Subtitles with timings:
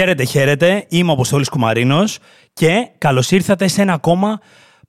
[0.00, 0.84] Χαίρετε, χαίρετε.
[0.88, 2.18] Είμαι ο Αποστόλης Κουμαρίνος
[2.52, 4.40] και καλώς ήρθατε σε ένα ακόμα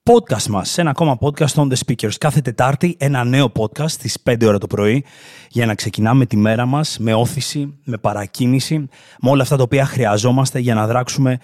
[0.02, 2.12] podcast μας, σε ένα ακόμα podcast on the speakers.
[2.18, 5.04] Κάθε Τετάρτη ένα νέο podcast στις 5 ώρα το πρωί
[5.48, 8.88] για να ξεκινάμε τη μέρα μας με όθηση, με παρακίνηση,
[9.20, 11.38] με όλα αυτά τα οποία χρειαζόμαστε για να δράξουμε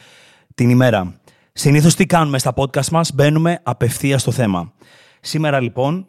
[0.54, 1.20] την ημέρα.
[1.52, 4.72] Συνήθως τι κάνουμε στα podcast μας, μπαίνουμε απευθείας στο θέμα.
[5.20, 6.06] Σήμερα λοιπόν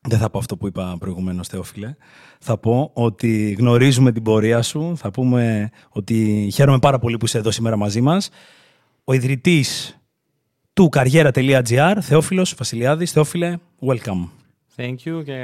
[0.00, 1.94] δεν θα πω αυτό που είπα προηγουμένως, Θεόφιλε.
[2.38, 4.96] Θα πω ότι γνωρίζουμε την πορεία σου.
[4.96, 8.30] Θα πούμε ότι χαίρομαι πάρα πολύ που είσαι εδώ σήμερα μαζί μας.
[9.04, 9.98] Ο ιδρυτής
[10.72, 13.12] του καριέρα.gr, Θεόφιλος Βασιλιάδης.
[13.12, 13.56] Θεόφιλε,
[13.86, 14.28] welcome.
[14.76, 15.36] Thank you και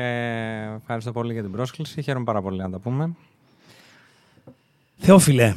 [0.81, 2.03] ευχαριστώ πολύ για την πρόσκληση.
[2.03, 3.15] Χαίρομαι πάρα πολύ να τα πούμε.
[4.97, 5.55] Θεόφιλε,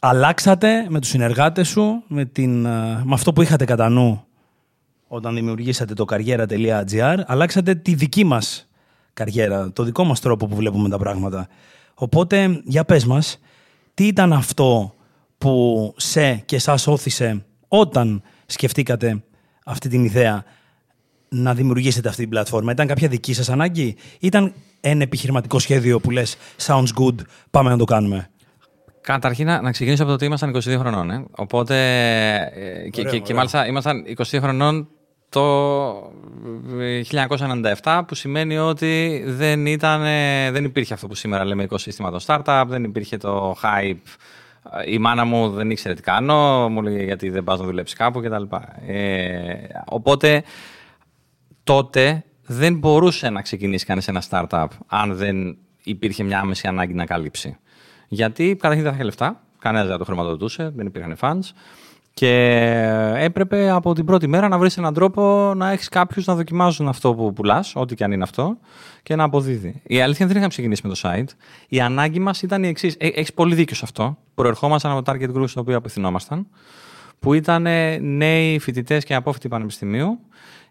[0.00, 4.26] αλλάξατε με τους συνεργάτες σου, με, την, με αυτό που είχατε κατά νου
[5.06, 8.68] όταν δημιουργήσατε το καριέρα.gr, αλλάξατε τη δική μας
[9.12, 11.48] καριέρα, το δικό μας τρόπο που βλέπουμε τα πράγματα.
[11.94, 13.38] Οπότε, για πες μας,
[13.94, 14.94] τι ήταν αυτό
[15.38, 19.22] που σε και σας όθησε όταν σκεφτήκατε
[19.64, 20.44] αυτή την ιδέα
[21.28, 26.10] να δημιουργήσετε αυτή την πλατφόρμα; Ήταν κάποια δική σας ανάγκη, ήταν ένα επιχειρηματικό σχέδιο που
[26.10, 27.14] λες sounds good,
[27.50, 28.30] πάμε να το κάνουμε.
[29.00, 31.10] Καταρχήν, να ξεκινήσω από το ότι ήμασταν 22 χρονών.
[31.10, 31.24] Ε.
[31.30, 31.76] Οπότε.
[32.54, 34.88] Ε, και, και, και, μάλιστα ήμασταν 22 χρονών
[35.36, 36.12] το
[37.82, 40.02] 1997 που σημαίνει ότι δεν, ήταν,
[40.52, 44.16] δεν υπήρχε αυτό που σήμερα λέμε οικοσύστημα το startup, δεν υπήρχε το hype.
[44.86, 48.20] Η μάνα μου δεν ήξερε τι κάνω, μου λέει γιατί δεν πας να δουλέψεις κάπου
[48.20, 48.42] κτλ.
[48.86, 50.42] Ε, οπότε
[51.64, 57.04] τότε δεν μπορούσε να ξεκινήσει κανείς ένα startup αν δεν υπήρχε μια άμεση ανάγκη να
[57.06, 57.56] καλύψει.
[58.08, 61.52] Γιατί καταρχήν δεν θα είχε λεφτά, κανένας δεν το χρηματοδοτούσε, δεν υπήρχαν funds.
[62.20, 66.88] Και έπρεπε από την πρώτη μέρα να βρεις έναν τρόπο να έχεις κάποιους να δοκιμάζουν
[66.88, 68.58] αυτό που πουλάς, ό,τι και αν είναι αυτό,
[69.02, 69.82] και να αποδίδει.
[69.86, 71.28] Η αλήθεια δεν είχαμε ξεκινήσει με το site.
[71.68, 72.96] Η ανάγκη μας ήταν η εξής.
[72.98, 74.18] Ε, έχεις πολύ δίκιο σε αυτό.
[74.34, 76.46] Προερχόμασταν από το target group στο οποίο απευθυνόμασταν,
[77.18, 77.66] που ήταν
[78.00, 80.18] νέοι φοιτητές και απόφοιτοι πανεπιστημίου,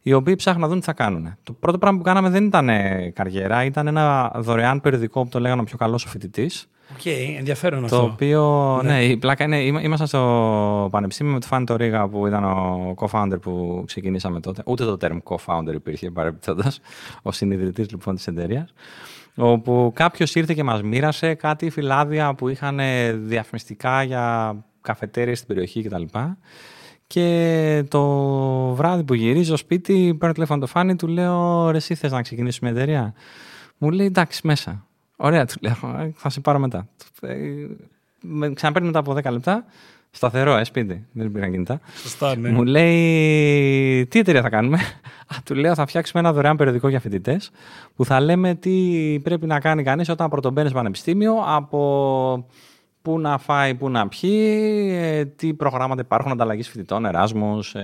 [0.02, 1.36] οι οποίοι ψάχνουν να δουν τι θα κάνουν.
[1.44, 2.70] Το πρώτο πράγμα που κάναμε δεν ήταν
[3.14, 7.36] καριέρα, ήταν ένα δωρεάν περιοδικό που το λέγανε ο πιο καλός ο φοιτητής OK, okay,
[7.38, 7.98] ενδιαφέρον το αυτό.
[7.98, 8.92] Το οποίο, ναι.
[8.92, 13.42] ναι, η πλάκα είναι, ήμασταν στο πανεπιστήμιο με τον Φάνη Τωρίγα που ήταν ο co-founder
[13.42, 14.64] που ξεκινήσαμε τότε.
[14.66, 16.64] Ούτε το term co-founder υπήρχε παρεμπιπτόντως,
[17.22, 18.74] ο συνιδρυτής λοιπόν της εταιρείας.
[19.36, 22.80] Όπου κάποιος ήρθε και μας μοίρασε κάτι φυλάδια που είχαν
[23.16, 26.04] διαφημιστικά για καφετέρειες στην περιοχή κτλ.
[27.08, 28.04] Και το
[28.74, 32.70] βράδυ που γυρίζω σπίτι, παίρνω τηλέφωνο το Φάνη, του λέω: Ρε, εσύ θες να ξεκινήσουμε
[32.70, 33.14] εταιρεία;
[33.78, 34.86] Μου λέει: Εντάξει, μέσα.
[35.16, 36.02] Ωραία, του λέω.
[36.02, 36.88] «Ε, θα σε πάρω μετά.
[37.22, 37.36] Ε,
[38.22, 39.66] με ξαναπαίρνει μετά από 10 λεπτά.
[40.12, 41.06] Σταθερό, ε, σπίτι.
[41.12, 41.80] Δεν υπήρχαν κινητά.
[41.96, 42.50] Σωστά, ναι.
[42.50, 44.78] Μου λέει, τι εταιρεία θα κάνουμε;
[45.34, 47.52] Α, του λέω, θα φτιάξουμε ένα δωρεάν περιοδικό για φοιτητές
[47.96, 52.48] που θα λέμε τι πρέπει να κάνει κανείς όταν πρωτομπαίνεις πανεπιστήμιο από
[53.02, 57.76] πού να φάει, πού να πιει, ε, τι προγράμματα υπάρχουν ανταλλαγής φοιτητών, εράσμους,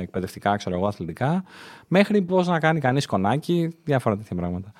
[0.00, 1.44] εκπαιδευτικά, ξέρω εγώ, αθλητικά,
[1.88, 4.72] μέχρι πώς να κάνει κανείς κονάκι, διάφορα τέτοια πράγματα.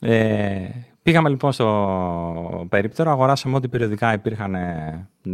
[0.00, 0.68] Ε,
[1.06, 4.56] Πήγαμε λοιπόν στο περίπτερο, αγοράσαμε ό,τι περιοδικά υπήρχαν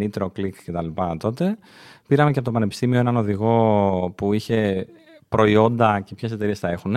[0.01, 1.03] Nitro, Click κτλ.
[1.19, 1.59] τότε.
[2.07, 4.87] Πήραμε και από το Πανεπιστήμιο έναν οδηγό που είχε
[5.29, 6.97] προϊόντα και ποιες εταιρείες τα έχουν.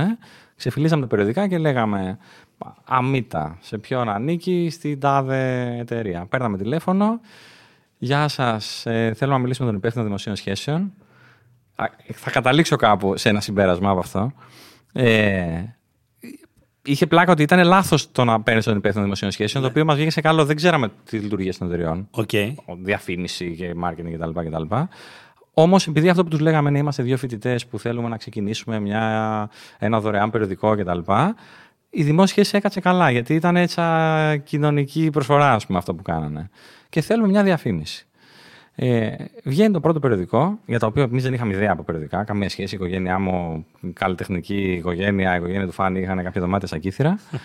[0.56, 2.18] Ξεφυλίσαμε τα περιοδικά και λέγαμε
[2.86, 6.25] αμύτα, σε ποιον ανήκει στην τάδε εταιρεία.
[6.30, 7.19] Παίρναμε τηλέφωνο.
[7.97, 10.94] Γεια σας, ε, θέλω να μιλήσουμε με τον υπεύθυνο δημοσίων σχέσεων.
[12.13, 14.31] Θα καταλήξω κάπου σε ένα συμπέρασμα από αυτό.
[14.94, 15.75] Ε,
[16.85, 19.69] είχε πλάκα ότι ήταν λάθος το να παίρνεις τον υπεύθυνο δημοσίων σχέσεων, ναι.
[19.69, 20.46] το οποίο μας βγήκε σε καλό.
[20.46, 22.09] Δεν ξέραμε τη λειτουργία των εταιριών.
[22.12, 22.54] Okay.
[22.81, 24.39] Διαφήμιση και marketing κτλ.
[24.39, 24.75] κτλ.
[25.54, 29.50] Όμως, επειδή αυτό που τους λέγαμε είναι είμαστε δύο φοιτητές που θέλουμε να ξεκινήσουμε μια,
[29.80, 31.00] ένα δωρεάν περιοδικό κτλ.
[31.89, 33.81] Η δημόσια σχέση έκατσε καλά, γιατί ήταν έτσι
[34.44, 36.50] κοινωνική προσφορά, ας πούμε, αυτό που κάνανε.
[36.89, 38.07] Και θέλουμε μια διαφήμιση.
[38.75, 42.50] Ε, βγαίνει το πρώτο περιοδικό, για το οποίο εμείς δεν είχαμε ιδέα από περιοδικά, καμία
[42.50, 42.75] σχέση.
[42.75, 47.19] Η οικογένειά μου, καλλιτεχνική οικογένεια, η οικογένεια του Φάνη είχαν κάποια δωμάτια στα κύθρα.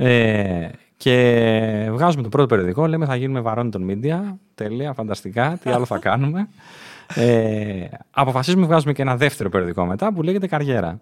[0.00, 4.34] Ε, και βγάζουμε το πρώτο περιοδικό, λέμε θα γίνουμε βαρόνι των media.
[4.54, 6.48] Τέλεια, φανταστικά, τι άλλο θα κάνουμε.
[7.14, 11.00] Ε, αποφασίζουμε να βγάζουμε και ένα δεύτερο περιοδικό μετά που λέγεται Καριέρα.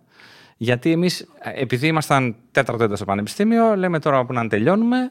[0.56, 5.11] Γιατί εμείς, επειδή ήμασταν τέταρτο έτος στο πανεπιστήμιο, λέμε τώρα που να τελειώνουμε,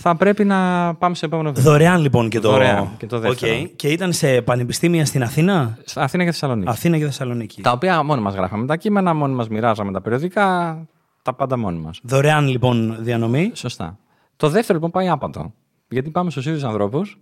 [0.00, 1.70] θα πρέπει να πάμε σε επόμενο βήμα.
[1.70, 3.56] Δωρεάν λοιπόν και το, Δωρεάν, και το δεύτερο.
[3.56, 3.70] Okay.
[3.76, 6.70] Και ήταν σε πανεπιστήμια στην Αθήνα; Αθήνα και Θεσσαλονίκη.
[6.70, 7.62] Αθήνα και Θεσσαλονίκη.
[7.62, 10.78] Τα οποία μόνοι μας γράφαμε τα κείμενα, μόνοι μας μοιράζαμε τα περιοδικά,
[11.22, 12.00] τα πάντα μόνοι μας.
[12.02, 13.50] Δωρεάν λοιπόν διανομή.
[13.54, 13.98] Σωστά.
[14.36, 15.52] Το δεύτερο λοιπόν πάει άπατο.
[15.88, 17.18] Γιατί πάμε στους ίδιους ανθρώπους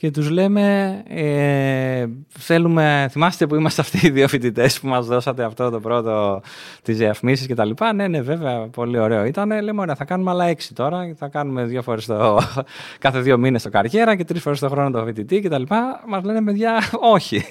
[0.00, 5.44] και τους λέμε ε, θέλουμε, θυμάστε που είμαστε αυτοί οι δύο φοιτητές που μας δώσατε
[5.44, 6.40] αυτό το πρώτο
[6.82, 7.92] τις διαφημίσεις και τα λοιπά.
[7.92, 9.62] Ναι, ναι, βέβαια, πολύ ωραίο ήταν.
[9.62, 11.14] Λέμε, ωραία, θα κάνουμε άλλα έξι τώρα.
[11.16, 12.40] Θα κάνουμε δύο φορές το,
[12.98, 16.02] κάθε δύο μήνες το καριέρα και τρεις φορές το χρόνο το φοιτητή και τα λοιπά.
[16.06, 16.82] Μας λένε, παιδιά,
[17.14, 17.44] όχι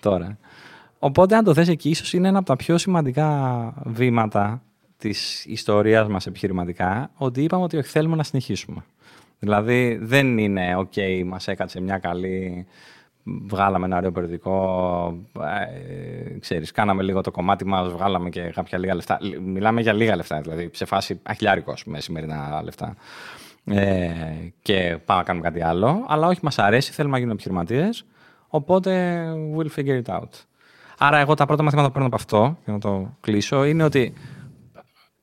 [0.00, 0.38] τώρα.
[0.98, 4.62] Οπότε, αν το θες εκεί, ίσως είναι ένα από τα πιο σημαντικά βήματα
[4.98, 8.84] της ιστορίας μας επιχειρηματικά, ότι είπαμε ότι θέλουμε να συνεχίσουμε.
[9.44, 12.66] Δηλαδή δεν είναι «ΟΚ, okay, μας έκατσε μια καλή,
[13.22, 18.94] βγάλαμε ένα ωραίο περιοδικό, ε, ξέρεις, κάναμε λίγο το κομμάτι μας, βγάλαμε και κάποια λίγα
[18.94, 19.18] λεφτά».
[19.44, 22.94] Μιλάμε για λίγα λεφτά, δηλαδή σε φάση αχιλιάρικος με σημερινά λεφτά.
[23.64, 24.10] Ε,
[24.62, 28.04] και πάμε να κάνουμε κάτι άλλο, αλλά όχι μας αρέσει, θέλουμε να γίνουμε επιχειρηματίες.
[28.48, 29.22] οπότε
[29.56, 30.30] we'll figure it out.
[30.98, 34.12] Άρα εγώ τα πρώτα μαθήματα που παίρνω από αυτό, για να το κλείσω, είναι ότι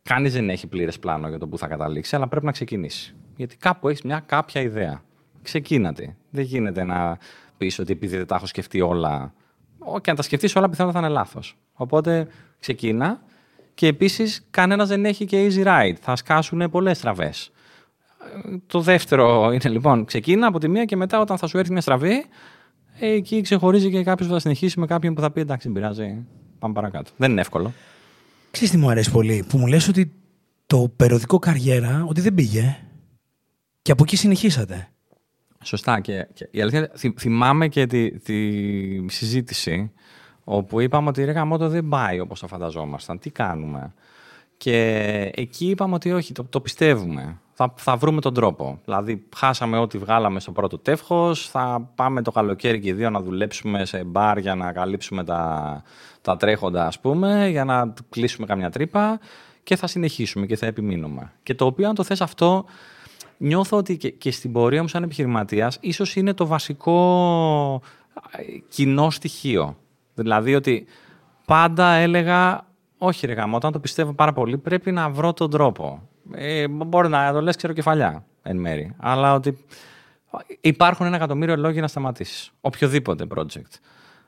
[0.03, 3.13] κανείς δεν έχει πλήρες πλάνο για το που θα καταλήξει, αλλά πρέπει να ξεκινήσει.
[3.39, 5.01] Γιατί κάπου έχεις μια κάποια ιδέα.
[5.41, 6.15] Ξεκίνατε.
[6.29, 7.17] Δεν γίνεται να
[7.57, 9.33] πεις ότι επειδή δεν τα έχω σκεφτεί όλα.
[10.01, 11.57] Και αν τα σκεφτείς όλα, πιθανότατα θα είναι λάθος.
[11.73, 12.27] Οπότε
[12.59, 13.21] ξεκίνα.
[13.73, 15.95] Και επίσης, κανένας δεν έχει και easy ride.
[16.01, 17.51] Θα σκάσουν πολλές στραβές.
[18.67, 21.81] Το δεύτερο είναι λοιπόν, ξεκίνα από τη μία και μετά, όταν θα σου έρθει μια
[21.81, 22.25] στραβή,
[22.99, 26.25] εκεί ξεχωρίζει και κάποιος που θα συνεχίσει με κάποιον που θα πει εντάξει, δεν πειράζει.
[26.59, 27.11] Πάμε παρακάτω.
[27.17, 27.73] Δεν είναι εύκολο.
[28.51, 30.11] Ξέρεις τι μου αρέσει πολύ, που μου λες ότι
[30.65, 32.77] το περιοδικό καριέρα, ότι δεν πήγε.
[33.81, 34.89] Και από εκεί συνεχίσατε.
[35.63, 35.99] Σωστά.
[35.99, 39.91] Και, και η αλήθεια, θυμάμαι και τη, τη συζήτηση
[40.43, 43.19] όπου είπαμε ότι ρε γαμώτο δεν πάει όπως το φανταζόμασταν.
[43.19, 43.93] Τι κάνουμε;
[44.57, 44.77] Και
[45.35, 47.39] εκεί είπαμε ότι όχι, το, το πιστεύουμε.
[47.53, 48.79] Θα, θα βρούμε τον τρόπο.
[48.85, 53.21] Δηλαδή, χάσαμε ό,τι βγάλαμε στο πρώτο τεύχος, θα πάμε το καλοκαίρι και οι δύο να
[53.21, 55.83] δουλέψουμε σε μπαρ για να καλύψουμε τα,
[56.21, 59.19] τα τρέχοντα, ας πούμε, για να κλείσουμε καμιά τρύπα
[59.63, 61.31] και θα συνεχίσουμε και θα επιμείνουμε.
[61.43, 62.65] Και το οποίο, αν το θες αυτό,
[63.39, 67.81] νιώθω ότι και, στην πορεία μου σαν επιχειρηματίας ίσως είναι το βασικό
[68.69, 69.77] κοινό στοιχείο.
[70.13, 70.85] Δηλαδή ότι
[71.45, 76.09] πάντα έλεγα όχι ρε γάμο, όταν το πιστεύω πάρα πολύ πρέπει να βρω τον τρόπο.
[76.31, 79.57] Ε, μπορεί να το λες ξέρω κεφαλιά εν μέρη, αλλά ότι
[80.61, 82.51] υπάρχουν ένα εκατομμύριο λόγια να σταματήσεις.
[82.61, 83.79] Οποιοδήποτε project.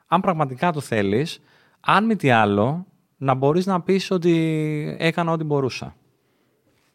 [0.07, 1.41] Αν πραγματικά το θέλεις,
[1.79, 2.85] αν μη τι άλλο,
[3.17, 5.95] να μπορείς να πεις ότι έκανα ό,τι μπορούσα.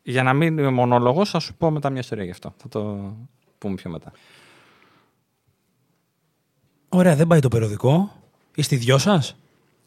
[0.09, 2.55] Για να μην είμαι μονόλογος, θα σου πω μετά μια ιστορία γι' αυτό.
[2.57, 3.13] Θα το
[3.59, 4.13] πούμε πιο μετά.
[6.89, 8.13] Ωραία, δεν πάει το περιοδικό.
[8.55, 9.37] Είστε δυο σας;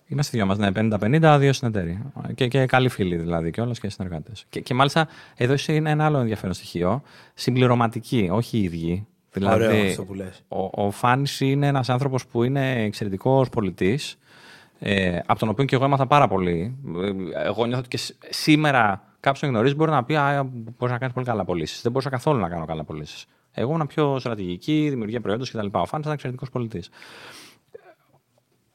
[0.08, 2.02] Είμαστε δυο μας, ναι, 50-50, δύο συνεταίροι.
[2.36, 4.46] Και, και καλοί φίλοι δηλαδή και όλα και συνεργάτες.
[4.50, 7.02] Και, και μάλιστα εδώ είναι ένα άλλο ενδιαφέρον στοιχείο.
[7.34, 9.08] Συμπληρωματικοί, όχι οι ίδιοι.
[9.32, 10.44] Δηλαδή, Ωραίο αυτό που λες.
[10.48, 14.18] Ο, ο Φάνης είναι ένας άνθρωπος που είναι εξαιρετικός πολιτής,
[14.80, 16.78] ε, από τον οποίο και εγώ έμαθα πάρα πολύ.
[17.34, 20.98] Ε, εγώ νιώθω ότι και σήμερα κάποιος να γνωρίζει μπορεί να πει Α, μπορείς να
[20.98, 21.82] κάνεις πολύ καλά πωλήσεις.
[21.82, 23.26] Δεν μπορούσα καθόλου να κάνω καλά πωλήσεις.
[23.52, 25.66] Εγώ ήμουν πιο στρατηγική, δημιουργία προϊόντος κτλ.
[25.72, 26.90] Ο Φάνης ήταν εξαιρετικός πολιτής.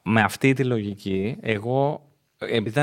[0.02, 2.08] Με αυτή τη λογική, εγώ.
[2.38, 2.80] Επειδή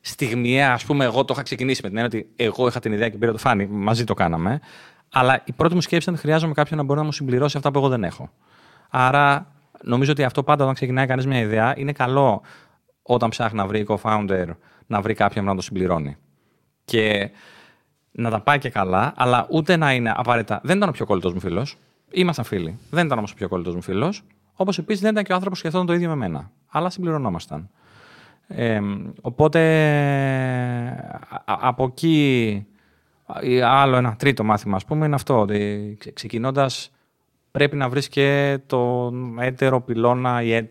[0.00, 3.08] στιγμιαία, ας πούμε, εγώ το είχα ξεκινήσει με την έννοια ότι εγώ είχα την ιδέα
[3.08, 4.60] και πήρα το Φάνη, μαζί το κάναμε.
[5.12, 7.70] Αλλά η πρώτη μου σκέψη ήταν ότι χρειάζομαι κάποιον να μπορεί να μου συμπληρώσει αυτά
[7.70, 8.30] που εγώ δεν έχω.
[8.90, 12.42] Άρα, νομίζω ότι αυτό πάντα όταν ξεκινάει κανείς μια ιδέα, είναι καλό
[13.02, 14.46] όταν ψάχνει να βρει co-founder
[14.86, 16.16] να βρει κάποιον να το συμπληρώνει
[16.86, 17.30] και
[18.12, 20.60] να τα πάει και καλά, αλλά ούτε να είναι απαραίτητα.
[20.62, 21.76] Δεν ήταν ο πιο κολλητός μου φίλος.
[22.10, 22.78] Ήμασταν φίλοι.
[22.90, 24.22] Δεν ήταν όμως ο πιο κολλητός μου φίλος.
[24.54, 26.50] Όπως επίσης δεν ήταν και ο άνθρωπος που σκεφτόταν το ίδιο με μένα.
[26.68, 27.70] Αλλά συμπληρωνόμασταν.
[28.48, 28.80] Ε,
[29.20, 29.60] οπότε
[31.44, 32.66] από εκεί
[33.64, 36.90] άλλο ένα τρίτο μάθημα, ας πούμε, είναι αυτό, ότι ξεκινώντας
[37.56, 40.68] πρέπει να βρεις και τον έτερο πυλώνα ή ε,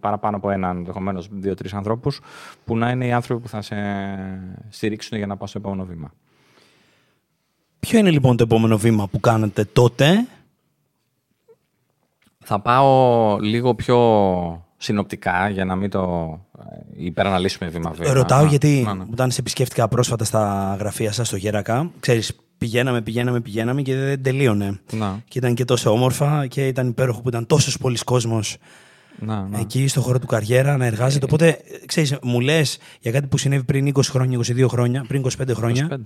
[0.00, 2.20] παραπάνω από έναν, ενδεχομένως δύο-τρεις ανθρώπους,
[2.64, 3.76] που να είναι οι άνθρωποι που θα σε
[4.68, 6.12] στηρίξουν για να πάω στο επόμενο βήμα.
[7.80, 10.26] Ποιο είναι λοιπόν το επόμενο βήμα που κάνετε τότε;
[12.44, 13.98] Θα πάω λίγο πιο
[14.76, 16.00] συνοπτικά για να μην το
[16.58, 18.12] ε, υπεραναλύσουμε βήμα-βήμα.
[18.12, 19.04] Ρωτάω γιατί να, ναι.
[19.12, 24.22] όταν σε επισκέφτηκα πρόσφατα στα γραφεία σας στο Γέρακα, ξέρεις, πηγαίναμε, πηγαίναμε, πηγαίναμε και δεν
[24.22, 24.80] τελείωνε.
[24.92, 25.22] Να.
[25.28, 28.56] Και ήταν και τόσο όμορφα και ήταν υπέροχο που ήταν τόσος πολλοί κόσμος
[29.58, 31.24] εκεί στο χώρο του καριέρα να εργάζεται.
[31.24, 35.22] Ε, Οπότε, ξέρεις, μου λες για κάτι που συνέβη πριν 20 χρόνια, 22 χρόνια, πριν
[35.38, 35.88] 25 χρόνια.
[35.90, 35.96] 25.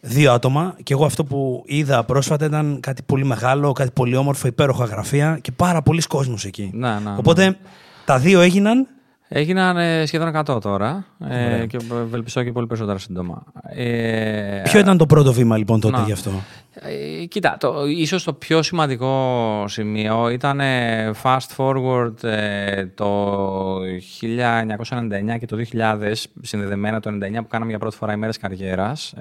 [0.00, 4.46] Δύο άτομα και εγώ αυτό που είδα πρόσφατα ήταν κάτι πολύ μεγάλο, κάτι πολύ όμορφο,
[4.46, 6.70] υπέροχα γραφεία και πάρα πολλοί κόσμος εκεί.
[6.74, 7.56] Να, να, Οπότε
[8.04, 8.86] τα δύο έγιναν
[9.28, 13.42] Έγιναν ε, σχεδόν 100 τώρα ε, και ευελπιστώ και πολύ περισσότερα σύντομα.
[13.68, 16.30] Ε, Ποιο ήταν το πρώτο βήμα λοιπόν τότε να, γι' αυτό;
[16.72, 25.38] Ε, κοίτα, το, ίσως το πιο σημαντικό σημείο ήταν ε, fast forward ε, το 1999
[25.38, 29.14] και το 2000, συνδεδεμένα το 1999 που κάναμε για πρώτη φορά ημέρες καριέρας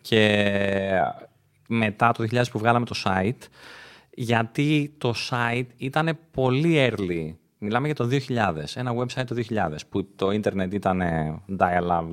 [0.00, 0.44] και
[1.68, 3.46] μετά το 2000 που βγάλαμε το site
[4.10, 7.34] γιατί το site ήταν πολύ early.
[7.60, 8.16] Μιλάμε για το 2000,
[8.74, 11.02] ένα website το 2000, που το ίντερνετ ήταν
[11.58, 12.04] dial-up,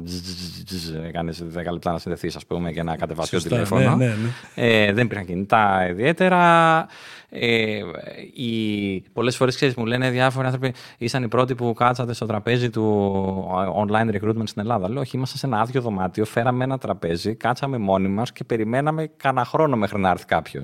[1.08, 3.96] έκανε 10 λεπτά να συνδεθεί, α πούμε, και να κατεβάσει το τηλέφωνο.
[3.96, 4.30] Ναι, ναι, ναι.
[4.56, 6.88] Ε, δεν υπήρχαν κινητά ιδιαίτερα.
[7.30, 7.80] Ε,
[8.34, 12.70] οι, πολλές φορές, ξέρεις, μου λένε διάφοροι άνθρωποι, ήσαν οι πρώτοι που κάτσατε στο τραπέζι
[12.70, 13.48] του
[13.88, 14.90] online recruitment στην Ελλάδα.
[14.90, 19.12] Λέω, όχι, είμαστε σε ένα άδειο δωμάτιο, φέραμε ένα τραπέζι, κάτσαμε μόνοι μας και περιμέναμε
[19.18, 20.64] κανένα χρόνο μέχρι να έρθει κάποιο.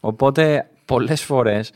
[0.00, 1.72] Οπότε, πολλές φορές,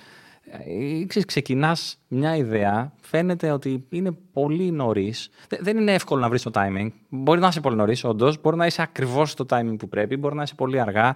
[0.51, 5.31] ε, ξεκινάς μια ιδέα, φαίνεται ότι είναι πολύ νωρίς.
[5.61, 6.89] Δεν είναι εύκολο να βρεις το timing.
[7.09, 8.41] Μπορεί να είσαι πολύ νωρίς, όντως.
[8.41, 10.17] Μπορεί να είσαι ακριβώς στο timing που πρέπει.
[10.17, 11.15] Μπορεί να είσαι πολύ αργά.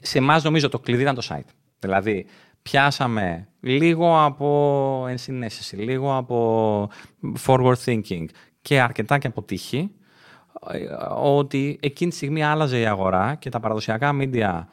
[0.00, 1.50] Σε εμάς, νομίζω, το κλειδί ήταν το site.
[1.78, 2.26] Δηλαδή,
[2.62, 6.88] πιάσαμε λίγο από ενσυναίσθηση, λίγο από
[7.46, 8.24] forward thinking
[8.62, 9.90] και αρκετά και από τύχη,
[10.70, 10.78] ε,
[11.22, 14.64] ότι εκείνη τη στιγμή άλλαζε η αγορά και τα παραδοσιακά media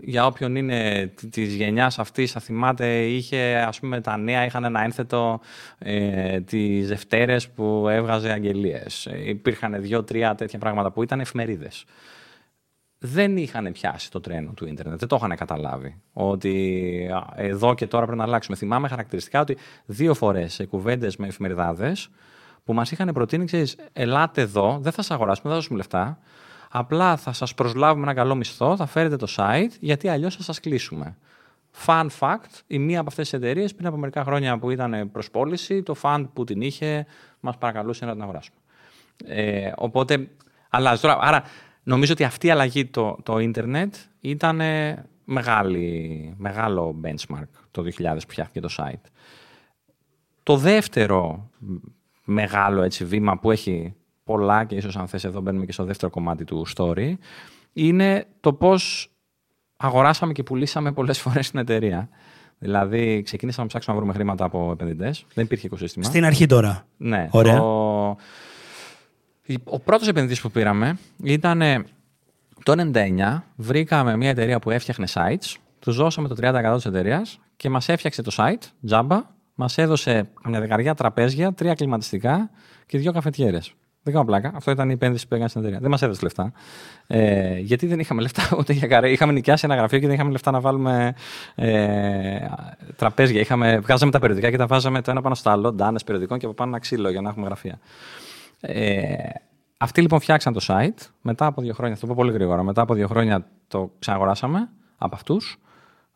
[0.00, 4.82] για όποιον είναι τη γενιάς αυτής, θα θυμάται, είχε ας πούμε τα νέα είχαν ένα
[4.82, 5.40] ένθετο
[5.78, 9.08] ε, τις Δευτέρες που έβγαζε αγγελίες.
[9.24, 11.84] Υπήρχαν δύο-τρία τέτοια πράγματα που ήταν εφημερίδες
[12.98, 14.98] δεν είχαν πιάσει το τρένο του ίντερνετ.
[14.98, 16.00] Δεν το είχαν καταλάβει.
[16.12, 18.56] Ότι εδώ και τώρα πρέπει να αλλάξουμε.
[18.56, 22.10] Θυμάμαι χαρακτηριστικά ότι δύο φορές σε κουβέντες με εφημεριδάδες
[22.64, 26.18] που μας είχαν προτείνει, ξέρεις, ελάτε εδώ, δεν θα σα αγοράσουμε, δεν θα δώσουμε λεφτά.
[26.70, 30.60] Απλά θα σας προσλάβουμε ένα καλό μισθό, θα φέρετε το site, γιατί αλλιώς θα σας
[30.60, 31.16] κλείσουμε.
[31.86, 35.22] Fun fact, η μία από αυτές τις εταιρείες πριν από μερικά χρόνια που ήταν προ
[35.32, 37.06] πώληση, το fund που την είχε
[37.40, 38.58] μας παρακαλούσε να την αγοράσουμε.
[39.24, 40.28] Ε, οπότε
[40.68, 41.18] αλλάζει τώρα.
[41.20, 41.42] Άρα
[41.88, 44.60] Νομίζω ότι αυτή η αλλαγή το, το ίντερνετ ήταν
[45.24, 49.10] μεγάλη, μεγάλο benchmark το 2000 που φτιάχτηκε το site.
[50.42, 51.50] Το δεύτερο
[52.24, 53.94] μεγάλο έτσι, βήμα που έχει
[54.28, 57.14] πολλά και ίσως αν θες εδώ μπαίνουμε και στο δεύτερο κομμάτι του story
[57.72, 59.10] είναι το πώς
[59.76, 62.08] αγοράσαμε και πουλήσαμε πολλές φορές την εταιρεία.
[62.58, 65.24] Δηλαδή, ξεκίνησαμε να ψάξουμε να βρούμε χρήματα από επενδυτές.
[65.34, 66.04] Δεν υπήρχε οικοσύστημα.
[66.04, 66.86] Στην αρχή τώρα.
[66.96, 67.28] Ναι.
[67.30, 67.62] Ωραία.
[69.64, 71.62] Ο πρώτος επενδυτής που πήραμε ήταν
[72.62, 73.42] το 99.
[73.56, 75.56] Βρήκαμε μια εταιρεία που έφτιαχνε sites.
[75.78, 79.22] Τους δώσαμε το 30% της εταιρείας και μας έφτιαξε το site, τζάμπα.
[79.54, 82.50] Μας έδωσε μια δεκαριά τραπέζια, τρία κλιματιστικά
[82.86, 83.74] και δύο καφετιέρες.
[84.08, 84.52] Δεν κάνω πλάκα.
[84.54, 85.80] Αυτό ήταν η επένδυση που έκανε στην εταιρεία.
[85.80, 86.52] Δεν μας έδωσε λεφτά.
[87.06, 89.10] Ε, γιατί δεν είχαμε λεφτά ούτε για καρέ.
[89.10, 91.14] Είχαμε νοικιάσει ένα γραφείο και δεν είχαμε λεφτά να βάλουμε
[91.54, 92.38] ε,
[92.96, 93.40] τραπέζια.
[93.40, 96.46] Είχαμε, βγάζαμε τα περιοδικά και τα βάζαμε το ένα πάνω στο άλλο, ντάνες περιοδικών και
[96.46, 97.78] από πάνω ένα ξύλο για να έχουμε γραφεία.
[98.60, 99.14] Ε,
[99.78, 102.82] αυτοί λοιπόν φτιάξαν το site μετά από δύο χρόνια, θα το πω πολύ γρήγορα, μετά
[102.82, 105.58] από δύο χρόνια το ξαναγοράσαμε από αυτούς.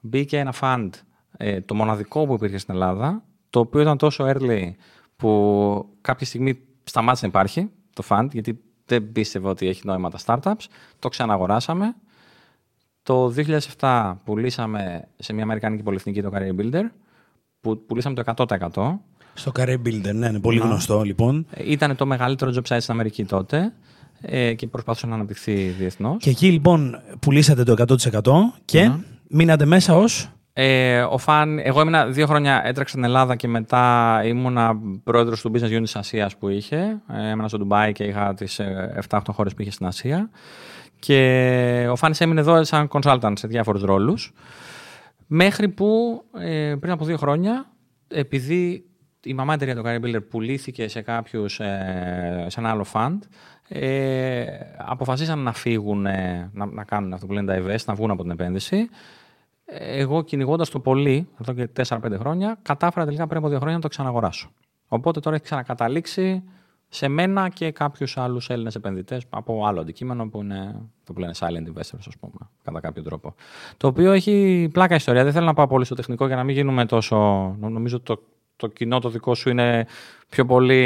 [0.00, 0.88] Μπήκε ένα fund,
[1.36, 4.70] ε, το μοναδικό που υπήρχε στην Ελλάδα, το οποίο ήταν τόσο early
[5.16, 10.18] που κάποια στιγμή σταμάτησε να υπάρχει το fund, γιατί δεν πίστευε ότι έχει νόημα τα
[10.24, 10.64] startups.
[10.98, 11.94] Το ξαναγοράσαμε.
[13.02, 13.34] Το
[13.78, 16.84] 2007 πουλήσαμε σε μια αμερικάνικη πολυεθνική το Career Builder,
[17.60, 18.98] που πουλήσαμε το 100%.
[19.34, 21.46] Στο Career Builder, ναι, είναι πολύ γνωστό λοιπόν.
[21.50, 23.72] Ε, ήταν το μεγαλύτερο job site στην Αμερική τότε
[24.20, 26.16] ε, και προσπαθούσε να αναπτυχθεί διεθνώς.
[26.22, 28.22] Και εκεί λοιπόν πουλήσατε το 100%
[28.64, 28.90] και
[29.28, 30.30] μείνατε μέσα ως.
[30.52, 35.50] Ε, ο Φαν, εγώ ήμουνα δύο χρόνια, έτρεξα στην Ελλάδα και μετά ήμουνα πρόεδρος του
[35.54, 37.02] Business Unit της Ασίας που είχε.
[37.08, 38.60] Ε, έμενα στο Ντουμπάι και είχα τις
[39.08, 40.30] 7-8 χώρες που είχε στην Ασία.
[40.98, 44.32] Και ο Φάνη έμεινε εδώ σαν consultant σε διάφορους ρόλους.
[45.26, 47.66] Μέχρι που ε, πριν από δύο χρόνια,
[48.08, 48.84] επειδή
[49.24, 53.18] η μαμά εταιρείας του Gary Builder πουλήθηκε σε κάποιους, ε, σε ένα άλλο fund.
[53.68, 54.44] Ε,
[54.76, 58.30] αποφασίσαν να φύγουν, ε, να, να κάνουν αυτό που λένε divest, να βγουν από την
[58.30, 58.88] επένδυση.
[59.64, 63.82] Εγώ κυνηγώντας το πολύ, εδώ και 4-5 χρόνια, κατάφερα τελικά πριν από δύο χρόνια να
[63.82, 64.50] το ξαναγοράσω.
[64.88, 66.42] Οπότε τώρα έχει ξανακαταλήξει
[66.88, 71.32] σε μένα και κάποιους άλλους Έλληνες επενδυτές από άλλο αντικείμενο που είναι το που λένε
[71.38, 73.34] silent investors, ας πούμε, κατά κάποιο τρόπο.
[73.76, 75.24] Το οποίο έχει πλάκα ιστορία.
[75.24, 77.16] Δεν θέλω να πάω πολύ στο τεχνικό για να μην γίνουμε τόσο.
[77.60, 78.22] Νομίζω το
[78.62, 79.86] το κοινό το δικό σου είναι
[80.28, 80.80] πιο πολύ.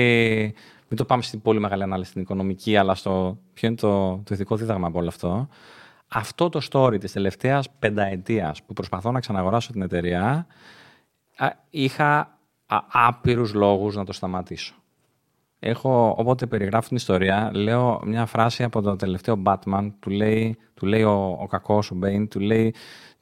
[0.88, 4.35] Μην το πάμε στην πολύ μεγάλη ανάλυση στην οικονομική, αλλά στο ποιο είναι το, το
[4.35, 5.49] ηθικό δίδαγμα από όλο αυτό.
[6.09, 10.47] Αυτό το story της τελευταίας πενταετίας που προσπαθώ να ξαναγοράσω την εταιρεία,
[11.71, 12.39] είχα
[12.93, 14.75] άπειρους λόγους να το σταματήσω.
[15.59, 20.87] Έχω, όποτε περιγράφω την ιστορία, λέω μια φράση από το τελευταίο Batman, του λέει, του
[20.87, 22.75] λέει ο, ο κακός, ο Μπέιν, του λέει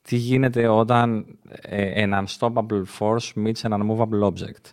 [0.03, 4.73] τι γίνεται όταν ε, an unstoppable force meets an unmovable object;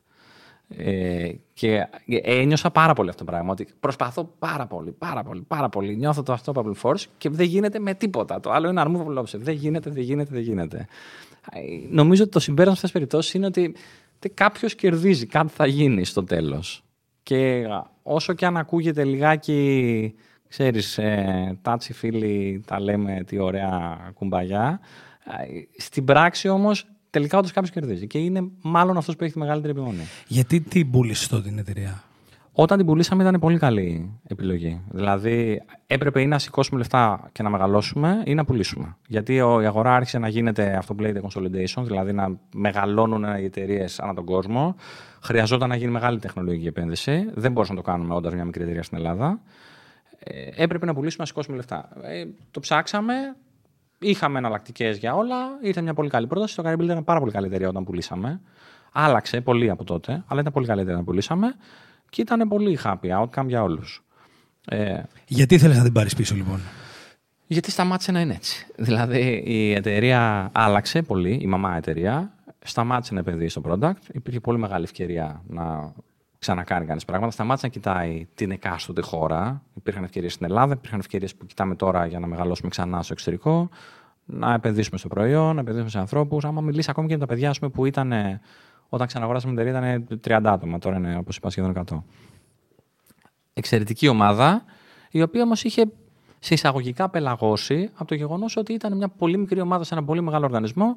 [0.68, 3.52] Ε, και ένιωσα πάρα πολύ αυτό το πράγμα.
[3.52, 5.96] Ότι προσπαθώ πάρα πολύ, πάρα πολύ, πάρα πολύ.
[5.96, 8.40] Νιώθω το unstoppable force και δεν γίνεται με τίποτα.
[8.40, 9.40] Το άλλο είναι unmovable object.
[9.40, 10.88] Δεν γίνεται, δεν γίνεται, δεν γίνεται.
[11.52, 13.74] Ε, νομίζω ότι το συμπέρασμα σε αυτές τις περιπτώσεις είναι ότι
[14.34, 16.84] κάποιος κερδίζει, κάτι θα γίνει στο τέλος.
[17.24, 17.66] Και
[18.04, 20.14] όσο και αν ακούγεται λιγάκι,
[20.48, 24.80] ξέρεις, ε, τάτσι φίλοι, τα λέμε τι ωραία κουμπαγιά,
[25.78, 28.08] Στην πράξη όμως, τελικά όντως κάποιος κερδίζει.
[28.08, 30.08] Και είναι μάλλον αυτός που έχει τη μεγαλύτερη επιμονή.
[30.28, 32.04] Γιατί τι πούλησε τότε την εταιρεία;
[32.52, 34.82] Όταν την πουλήσαμε ήταν πολύ καλή επιλογή.
[34.92, 38.96] Δηλαδή έπρεπε ή να σηκώσουμε λεφτά και να μεγαλώσουμε ή να πουλήσουμε.
[39.08, 44.00] Γιατί η αγορά άρχισε να γίνεται αυτό που λέγεται consolidation, δηλαδή να μεγαλώνουν οι εταιρείες
[44.00, 44.76] ανά τον κόσμο.
[45.24, 47.30] Χρειαζόταν να γίνει μεγάλη τεχνολογική επένδυση.
[47.34, 49.40] Δεν μπορούσαμε να το κάνουμε όντας μια μικρή εταιρεία στην Ελλάδα.
[50.24, 51.90] Ε, έπρεπε να πουλήσουμε, να σηκώσουμε λεφτά.
[52.02, 53.14] Ε, το ψάξαμε,
[54.02, 55.36] είχαμε εναλλακτικές για όλα.
[55.64, 56.56] Ήταν μια πολύ καλή πρόταση.
[56.56, 58.42] Το Caribbean ήταν πάρα πολύ καλή εταιρεία όταν πουλήσαμε.
[58.92, 61.56] Άλλαξε πολύ από τότε, αλλά ήταν πολύ καλή εταιρεία να πουλήσαμε
[62.10, 64.04] και ήταν πολύ happy outcome για όλους.
[64.66, 66.60] Ε, Γιατί ήθελε να την πάρεις πίσω, λοιπόν;
[67.48, 68.66] Γιατί σταμάτησε να είναι έτσι.
[68.76, 72.34] Δηλαδή η εταιρεία άλλαξε πολύ, η μαμά εταιρεία.
[72.64, 74.14] Σταμάτησε να επενδύει στο product.
[74.14, 75.94] Υπήρχε πολύ μεγάλη ευκαιρία να
[76.42, 77.32] ξανακάνει κανείς πράγματα.
[77.32, 79.64] Σταμάτησε να κοιτάει την εκάστοτε χώρα.
[79.74, 83.70] Υπήρχαν ευκαιρίες στην Ελλάδα, υπήρχαν ευκαιρίες που κοιτάμε τώρα για να μεγαλώσουμε ξανά στο εξωτερικό.
[84.26, 86.46] Να επενδύσουμε στο προϊόν, να επενδύσουμε σε ανθρώπους.
[86.46, 88.14] Άμα μιλήσει ακόμη και με τα παιδιά που ήταν
[88.90, 90.80] όταν ξαναγοράσαμε την εταιρεία ήταν 30 άτομα.
[90.80, 92.04] Τώρα είναι, όπως είπα, σχεδόν 100.
[93.54, 94.64] Εξαιρετική ομάδα,
[95.12, 95.86] η οποία όμως είχε
[96.40, 100.22] σε εισαγωγικά πελαγώσει από το γεγονός ότι ήταν μια πολύ μικρή ομάδα σε ένα πολύ
[100.22, 100.96] μεγάλο οργανισμό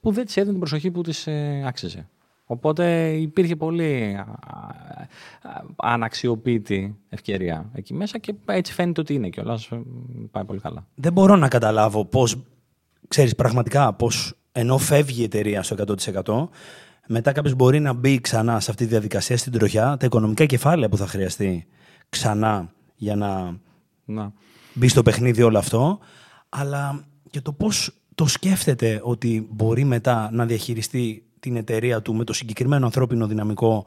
[0.00, 2.08] που δεν της έδινε την προσοχή που της ε, άξιζε.
[2.52, 4.18] Οπότε υπήρχε πολύ
[5.76, 9.66] αναξιοποιητή ευκαιρία εκεί μέσα και έτσι φαίνεται ότι είναι κιόλας.
[9.66, 9.82] Ε,
[10.30, 10.86] πάει πολύ καλά.
[10.94, 12.42] Δεν μπορώ να καταλάβω πώς,
[13.08, 15.76] ξέρεις πραγματικά πώς ενώ φεύγει η εταιρεία στο
[16.24, 16.48] 100%,
[17.06, 20.88] μετά κάποιος μπορεί να μπει ξανά σε αυτή τη διαδικασία στην τροχιά, τα οικονομικά κεφάλαια
[20.88, 21.66] που θα χρειαστεί
[22.08, 23.58] ξανά για να,
[24.04, 24.32] να.
[24.74, 25.98] μπει στο παιχνίδι όλο αυτό,
[26.48, 32.24] αλλά και το πώς το σκέφτεται ότι μπορεί μετά να διαχειριστεί την εταιρεία του με
[32.24, 33.86] το συγκεκριμένο ανθρώπινο δυναμικό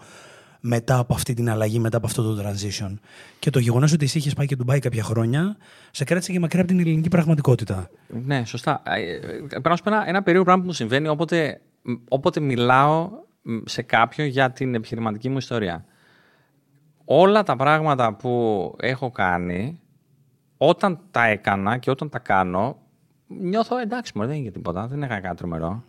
[0.59, 2.93] μετά από αυτή την αλλαγή, μετά από αυτό το transition.
[3.39, 5.57] Και το γεγονός ότι εσύ είχες πάει και Ντουμπάι κάποια χρόνια,
[5.91, 7.89] σε κράτησε και μακριά από την ελληνική πραγματικότητα.
[8.07, 8.81] Ναι, σωστά.
[8.85, 11.61] Ε, πρέπει να σου πω ένα, ένα περίεργο πράγμα που μου συμβαίνει όποτε
[12.09, 13.09] όποτε μιλάω
[13.65, 15.85] σε κάποιον για την επιχειρηματική μου ιστορία.
[17.05, 19.79] Όλα τα πράγματα που έχω κάνει,
[20.57, 22.77] όταν τα έκανα και όταν τα κάνω,
[23.27, 25.83] νιώθω εντάξει, μου δεν είναι τίποτα, δεν έκανα κάτι τρομερό.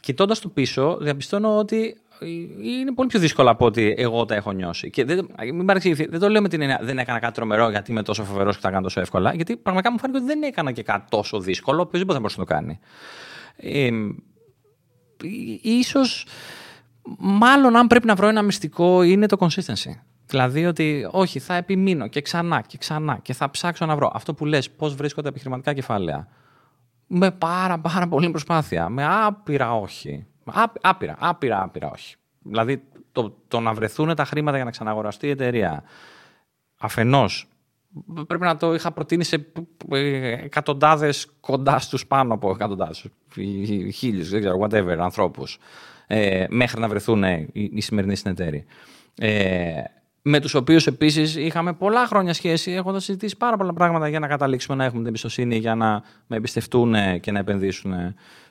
[0.00, 1.96] Κοιτώντας το πίσω, διαπιστώνω ότι
[2.62, 4.90] είναι πολύ πιο δύσκολο από ότι εγώ τα έχω νιώσει.
[4.90, 5.66] Και δεν, μην
[6.08, 8.62] δεν το λέω με την έννοια δεν έκανα κάτι τρομερό γιατί είμαι τόσο φοβερός και
[8.62, 9.34] τα κάνω τόσο εύκολα.
[9.34, 12.46] Γιατί πραγματικά μου φάνηκε ότι δεν έκανα και κάτι τόσο δύσκολο, οποιοδήποτε θα μπορούσε να
[12.46, 12.78] το κάνει.
[13.56, 13.90] Ε,
[15.62, 16.26] ίσως
[17.18, 19.92] μάλλον αν πρέπει να βρω ένα μυστικό είναι το consistency.
[20.26, 24.10] Δηλαδή ότι όχι, θα επιμείνω και ξανά και ξανά και θα ψάξω να βρω.
[24.14, 26.28] Αυτό που λες, πώς βρίσκονται επιχειρηματικά κεφάλαια.
[27.06, 28.88] Με πάρα πάρα πολύ προσπάθεια.
[28.88, 30.26] Με άπειρα όχι.
[30.80, 32.16] Άπειρα, άπειρα, άπειρα όχι.
[32.42, 35.82] Δηλαδή το, το να βρεθούν τα χρήματα για να ξαναγοραστεί η εταιρεία
[36.78, 37.48] αφενός
[38.26, 39.46] πρέπει να το είχα προτείνει σε
[40.42, 43.06] εκατοντάδες κοντά στους πάνω από εκατοντάδες,
[43.92, 45.58] χίλιους, δεν ξέρω, whatever, ανθρώπους,
[46.06, 48.64] ε, μέχρι να βρεθούν οι, οι σημερινοί συνεταίροι.
[49.18, 49.82] Ε,
[50.26, 54.26] με τους οποίους επίσης είχαμε πολλά χρόνια σχέση, έχοντας συζητήσει πάρα πολλά πράγματα για να
[54.26, 57.92] καταλήξουμε να έχουμε την εμπιστοσύνη για να με εμπιστευτούν και να επενδύσουν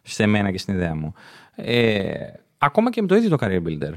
[0.02, 1.14] σε μένα και στην ιδέα μου.
[1.56, 2.14] Ε,
[2.58, 3.94] ακόμα και με το ίδιο το Career Builder.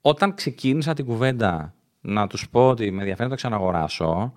[0.00, 4.32] Όταν ξεκίνησα την κουβέντα να τους πω ότι με ενδιαφέρει να το ξαναγοράσω,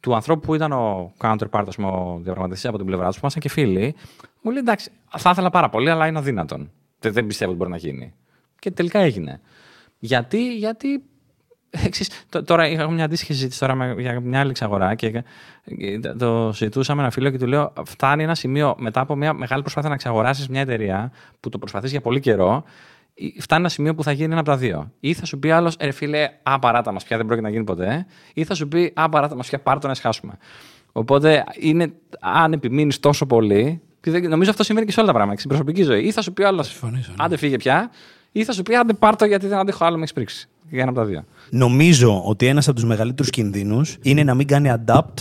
[0.00, 3.20] του ανθρώπου που ήταν ο counterpart, ας πούμε, ο διαπραγματευτής από την πλευρά τους, που
[3.20, 3.94] ήμασταν και φίλοι,
[4.42, 6.70] μου λέει εντάξει, θα ήθελα πάρα πολύ, αλλά είναι αδύνατον.
[6.98, 8.14] Δεν, δεν πιστεύω ότι μπορεί να γίνει.
[8.58, 9.40] Και τελικά έγινε.
[9.98, 11.02] Γιατί, γιατί
[11.84, 12.10] Εξής,
[12.44, 15.22] τώρα είχα μια αντίστοιχη συζήτηση τώρα με, για μια άλλη εξαγορά και
[16.18, 19.60] το συζητούσα με ένα φίλο και του λέω: Φτάνει ένα σημείο μετά από μια μεγάλη
[19.60, 22.64] προσπάθεια να εξαγοράσεις μια εταιρεία που το προσπαθείς για πολύ καιρό
[23.38, 24.92] φτάνει ένα σημείο που θα γίνει ένα από τα δύο.
[25.00, 27.64] Ή θα σου πει άλλος, ρε φίλε, α παράτα μας πια, δεν πρόκειται να γίνει
[27.64, 28.06] ποτέ.
[28.34, 30.32] Ή θα σου πει, α παράτα μας πια, πάρ το να σχάσουμε.
[30.92, 33.80] Οπότε είναι, αν επιμείνεις τόσο πολύ.
[34.28, 36.02] νομίζω αυτό συμβαίνει και σε όλα τα πράγματα, στην προσωπική ζωή.
[36.02, 37.00] Ή θα σου πει άλλος, ναι.
[37.18, 37.90] άντε φύγε πια,
[38.32, 40.46] ή θα σου πει, άντε πάρ το γιατί δεν αντέχω άλλο με εξπρίξει.
[40.46, 41.24] Για ένα από τα δύο.
[41.50, 45.14] Νομίζω ότι ένας από τους μεγαλύτερους κινδύνους είναι να μην κάνει adapt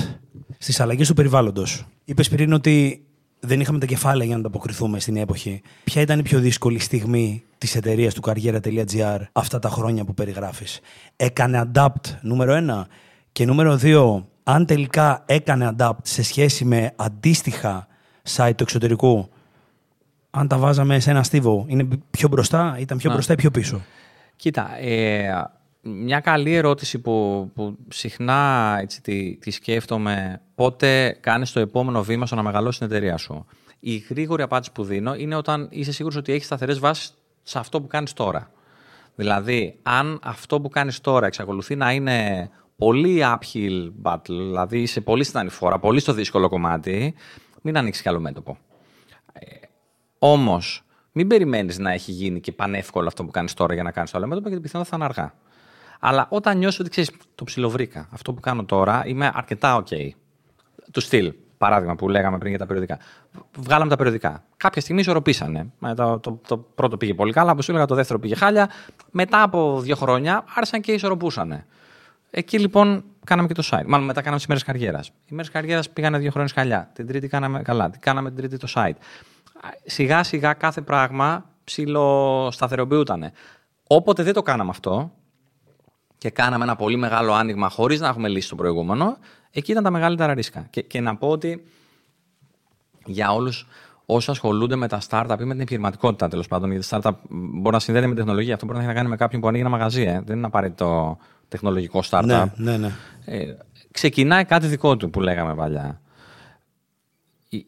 [0.57, 1.85] στις αλλαγές του περιβάλλοντος.
[2.05, 3.05] Είπες πριν ότι
[3.39, 5.61] δεν είχαμε τα κεφάλαια για να ανταποκριθούμε στην εποχή.
[5.83, 10.79] Ποια ήταν η πιο δύσκολη στιγμή της εταιρείας του καριέρα.gr αυτά τα χρόνια που περιγράφεις;
[11.15, 12.87] Έκανε adapt, νούμερο ένα;
[13.31, 17.87] Και νούμερο δύο, αν τελικά έκανε adapt σε σχέση με αντίστοιχα
[18.35, 19.29] site του εξωτερικού,
[20.29, 23.81] αν τα βάζαμε σε ένα στίβο, είναι πιο μπροστά, ήταν πιο μπροστά ή πιο πίσω;
[24.41, 25.49] Κοίτα, ε,
[25.82, 32.25] μια καλή ερώτηση που, που συχνά έτσι, τη, τη σκέφτομαι πότε κάνεις το επόμενο βήμα
[32.25, 33.45] στο να μεγαλώσεις την εταιρεία σου.
[33.80, 37.82] Η γρήγορη απάντηση που δίνω είναι όταν είσαι σίγουρος ότι έχεις σταθερές βάσεις σε αυτό
[37.82, 38.51] που κάνεις τώρα.
[39.15, 45.23] Δηλαδή, αν αυτό που κάνεις τώρα εξακολουθεί να είναι πολύ uphill battle, δηλαδή είσαι πολύ
[45.23, 47.13] στην ανηφόρα, πολύ στο δύσκολο κομμάτι,
[47.62, 48.58] μην ανοίξεις άλλο μέτωπο.
[49.34, 49.45] Ε,
[50.19, 54.12] Όμως, μην περιμένεις να έχει γίνει και πανεύκολο αυτό που κάνεις τώρα για να κάνεις
[54.12, 55.34] το άλλο μέτωπο, γιατί πιθανότατα θα είναι αργά.
[56.00, 60.10] Αλλά όταν νιώσω ότι ξέρεις, το ψιλοβρήκα, αυτό που κάνω τώρα, είμαι αρκετά OK.
[60.91, 63.00] Του στυλ, παράδειγμα που λέγαμε πριν για τα περιοδικά.
[63.58, 64.43] Βγάλαμε τα περιοδικά.
[64.58, 65.71] Κάποια στιγμή ισορροπήσανε.
[65.95, 68.69] Το, το, το πρώτο πήγε πολύ καλά, όπως σου έλεγα, το δεύτερο πήγε χάλια.
[69.12, 71.63] Μετά από δύο χρόνια άρχισαν και ισορροπούσαν.
[72.32, 73.86] Εκεί λοιπόν κάναμε και το site.
[73.86, 75.08] Μάλλον μετά κάναμε τις μέρε καριέρας.
[75.08, 76.89] Οι μέρε καριέρας πήγανε δύο χρόνια χαλιά.
[76.93, 77.91] Την τρίτη κάναμε καλά.
[78.00, 78.95] Κάναμε την τρίτη το site.
[79.86, 83.32] Σιγά σιγά κάθε πράγμα ψηλοσταθεροποιούταν.
[83.88, 85.12] Όποτε δεν το κάναμε αυτό
[86.17, 89.17] και κάναμε ένα πολύ μεγάλο άνοιγμα χωρίς να έχουμε λύσει το προηγούμενο,
[89.52, 90.67] εκεί ήταν τα μεγαλύτερα ρίσκα.
[90.69, 91.63] Και, και να πω ότι
[93.06, 93.67] για όλους
[94.06, 97.80] όσοι ασχολούνται με τα startup ή με την επιχειρηματικότητα τέλος πάντων, γιατί startup μπορεί να
[97.80, 98.54] συνδέεται με τεχνολογία.
[98.54, 100.02] Αυτό μπορεί να έχει να κάνει με κάποιον που ανοίγει ένα μαγαζί.
[100.02, 100.21] Ε.
[100.26, 102.24] Δεν είναι απαραίτητο τεχνολογικό startup.
[102.26, 102.91] Ναι, ναι, ναι.
[103.26, 103.56] Ε,
[103.91, 106.02] ξεκινάει κάτι δικό του που λέγαμε παλιά.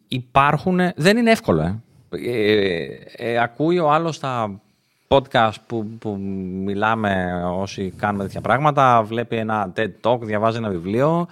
[0.08, 0.80] Υπάρχουν.
[0.96, 1.82] Δεν είναι εύκολο, ε.
[2.10, 4.62] Ε, ε, ακούει ο άλλος τα
[5.08, 6.18] podcast που, που
[6.66, 11.28] μιλάμε όσοι κάνουμε τέτοια πράγματα, βλέπει ένα TED Talk, διαβάζει ένα βιβλίο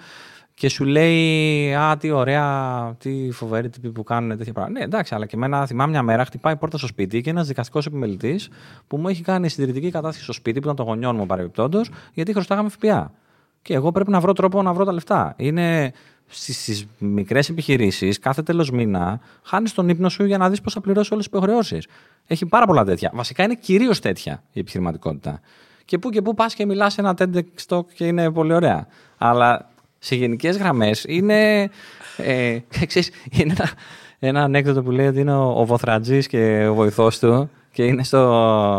[0.54, 4.78] και σου λέει «Α, τι ωραία, τι φοβερή τύποι που κάνουν τέτοια πράγματα».
[4.78, 7.86] Ναι, εντάξει, αλλά και εμένα θυμάμαι μια μέρα χτυπάει πόρτα στο σπίτι και ένας δικαστικός
[7.86, 8.50] επιμελητής
[8.86, 12.32] που μου έχει κάνει συντηρητική κατάσταση στο σπίτι, που ήταν το γονιών μου παρεμπιπτόντως, γιατί
[12.32, 13.12] χρωστάγαμε ΦΠΑ.
[13.62, 15.34] Και εγώ πρέπει να βρω τρόπο να βρω τα λεφτά.
[15.36, 15.92] Είναι
[16.26, 20.80] στις μικρές επιχειρήσεις, κάθε τέλος μήνα, χάνεις τον ύπνο σου για να δεις πώς θα
[20.80, 21.86] πληρώσεις όλες τις υποχρεώσεις.
[22.26, 23.10] Έχει πάρα πολλά τέτοια.
[23.14, 25.40] Βασικά είναι κυρίως τέτοια η επιχειρηματικότητα.
[25.84, 28.86] Και πού και πού πας και μιλάς σε ένα TEDx talk και είναι πολύ ωραία.
[29.18, 31.70] Αλλά σε γενικές γραμμές είναι.
[32.16, 33.70] Ε, ξέρεις, είναι ένα,
[34.18, 38.04] ένα ανέκδοτο που λέει ότι είναι ο, ο Βοθρατζής και ο βοηθός του και είναι
[38.04, 38.20] στο,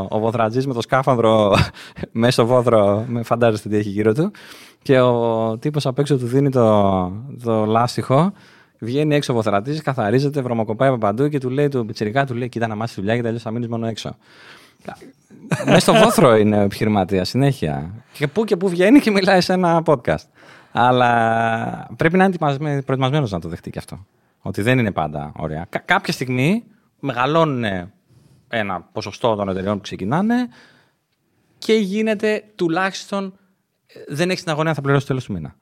[0.09, 1.55] ο Βοθρατζής με το σκάφανδρο
[2.11, 3.05] μέσα στο βόθρο.
[3.07, 4.31] Με φαντάζεστε τι έχει γύρω του.
[4.83, 7.11] Και ο τύπος απ' έξω του δίνει το,
[7.43, 8.33] το λάστιχο.
[8.79, 12.49] Βγαίνει έξω ο βοθρατή, καθαρίζεται, βρωμοκοπάει από παντού και του λέει του πιτσερικά, του λέει:
[12.49, 14.15] Κοίτα να μάθεις δουλειά, γιατί αλλιώς θα μείνεις μόνο έξω.
[15.65, 17.91] Μέσα στο βόθρο είναι ο επιχειρηματίας συνέχεια.
[18.13, 20.25] Και πού και πού βγαίνει και μιλάει σε ένα podcast.
[20.71, 22.37] Αλλά πρέπει να είναι
[22.81, 24.05] προετοιμασμένος να το δεχτεί και αυτό.
[24.41, 25.65] Ότι δεν είναι πάντα ωραία.
[25.69, 26.63] Κα- κάποια στιγμή
[26.99, 27.63] μεγαλώνουν
[28.47, 30.35] ένα ποσοστό των εταιριών που ξεκινάνε
[31.57, 33.33] και γίνεται τουλάχιστον
[34.07, 35.55] δεν έχεις την αγωνία, θα πληρώσεις το τέλος του μήνα.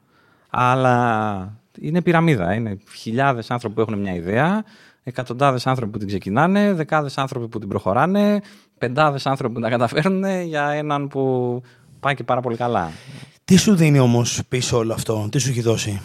[0.49, 2.53] Αλλά είναι πυραμίδα.
[2.53, 4.63] Είναι χιλιάδες άνθρωποι που έχουν μια ιδέα,
[5.03, 8.41] εκατοντάδες άνθρωποι που την ξεκινάνε, δεκάδες άνθρωποι που την προχωράνε,
[8.77, 11.61] πεντάδες άνθρωποι που τα καταφέρνουν για έναν που
[11.99, 12.91] πάει και πάρα πολύ καλά.
[13.45, 16.01] Τι σου δίνει όμως πίσω όλο αυτό, τι σου έχει δώσει;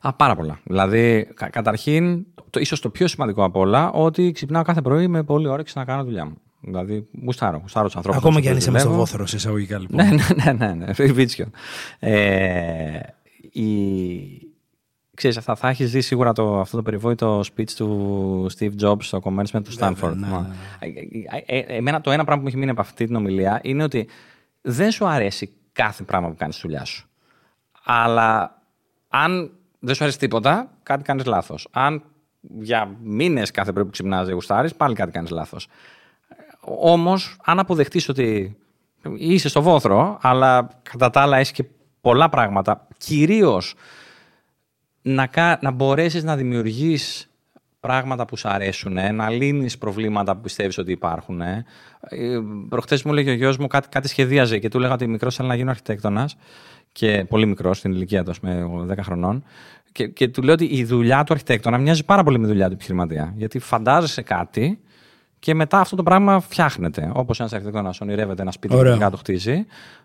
[0.00, 0.60] Α, πάρα πολλά.
[0.64, 5.22] Δηλαδή, κα- καταρχήν, το, ίσως το πιο σημαντικό απ' όλα, ότι ξυπνάω κάθε πρωί με
[5.22, 6.36] πολύ όρεξη να κάνω δουλειά μου.
[6.66, 8.20] Δηλαδή, γουστάρω, γουστάρω τους ανθρώπους.
[8.22, 9.96] Ακόμα και αν είσαι μέσα στο βόθρο, σε εισαγωγικά λοιπόν.
[10.04, 11.12] Ναι, ναι, ναι, ναι, ναι.
[11.12, 11.46] Βίτσιο.
[11.98, 12.98] Ε,
[13.52, 13.70] η...
[15.14, 19.20] Ξέρεις, θα, θα έχεις δει σίγουρα το, αυτό το περιβόητο speech του Steve Jobs στο
[19.24, 20.12] commencement του Stanford.
[20.14, 20.46] ναι, ναι,
[21.46, 23.82] Ε, ε, εμένα το ένα πράγμα που μου έχει μείνει από αυτή την ομιλία είναι
[23.82, 24.08] ότι
[24.60, 27.08] δεν σου αρέσει κάθε πράγμα που κάνεις στη δουλειά σου.
[27.84, 28.62] Αλλά
[29.08, 31.68] αν δεν σου αρέσει τίποτα, κάτι κάνεις λάθος.
[31.70, 32.02] Αν
[32.60, 35.68] για μήνες κάθε πρωί που ξυπνάς δεν γουστάρεις, πάλι κάτι κάνεις λάθος.
[36.68, 38.56] Όμως, αν αποδεχτείς ότι
[39.16, 41.64] είσαι στο βόθρο, αλλά κατά τα άλλα έχεις και
[42.00, 43.74] πολλά πράγματα, κυρίως
[45.02, 47.30] να, κα- να μπορέσεις να δημιουργείς
[47.80, 51.40] πράγματα που σου αρέσουν, να λύνεις προβλήματα που πιστεύεις ότι υπάρχουν.
[51.40, 51.64] Ε,
[52.68, 55.48] Προχτές μου έλεγε ο γιος μου κάτι, κάτι σχεδίαζε και του έλεγα ότι μικρός θέλει
[55.48, 56.36] να γίνω αρχιτέκτονας.
[56.92, 59.44] Και πολύ μικρός, στην ηλικία του, με 10 χρονών.
[59.92, 62.66] Και, και του λέω ότι η δουλειά του αρχιτέκτονα μοιάζει πάρα πολύ με τη δουλειά
[62.66, 63.32] του επιχειρηματία.
[63.36, 64.78] Γιατί φαντάζεσαι κάτι
[65.38, 67.10] και μετά αυτό το πράγμα φτιάχνεται.
[67.14, 68.92] Όπως ένας αρχιτέκτονα ονειρεύεται ένα σπίτι Ωραίο.
[68.92, 69.62] και μετά το χτίζει, έτσι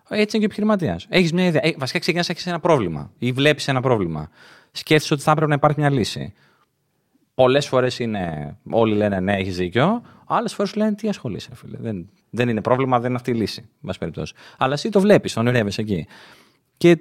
[0.09, 1.05] είναι και ο επιχειρηματίας.
[1.09, 1.61] Έχεις μια ιδέα.
[1.63, 4.29] Ε, βασικά ξεκινάς έχεις ένα πρόβλημα ή βλέπεις ένα πρόβλημα.
[4.71, 6.33] Σκέφτεσαι ότι θα έπρεπε να υπάρχει μια λύση.
[7.33, 8.55] Πολλές φορές είναι.
[8.69, 10.01] Όλοι λένε ναι, έχεις δίκιο.
[10.27, 11.77] Άλλες φορές λένε τι ασχολείσαι, φίλε.
[11.79, 13.61] Δεν, δεν είναι πρόβλημα, δεν είναι αυτή η λύση.
[13.61, 14.33] εν πάση περιπτώσει.
[14.57, 16.07] Αλλά εσύ το βλέπεις, το ονειρεύεσαι εκεί.
[16.77, 16.97] Και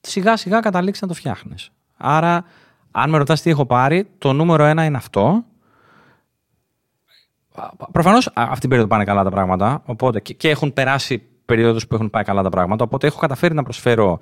[0.00, 1.70] σιγά σιγά καταλήξεις να το φτιάχνεις.
[1.96, 2.44] Άρα,
[2.90, 5.44] αν με ρωτάς τι έχω πάρει, το νούμερο ένα είναι αυτό.
[7.92, 9.82] Προφανώς αυτή την περίοδο πάνε καλά τα πράγματα.
[9.84, 12.84] Οπότε, και, και έχουν περάσει περίοδους που έχουν πάει καλά τα πράγματα.
[12.84, 14.18] Οπότε έχω καταφέρει να προσφέρω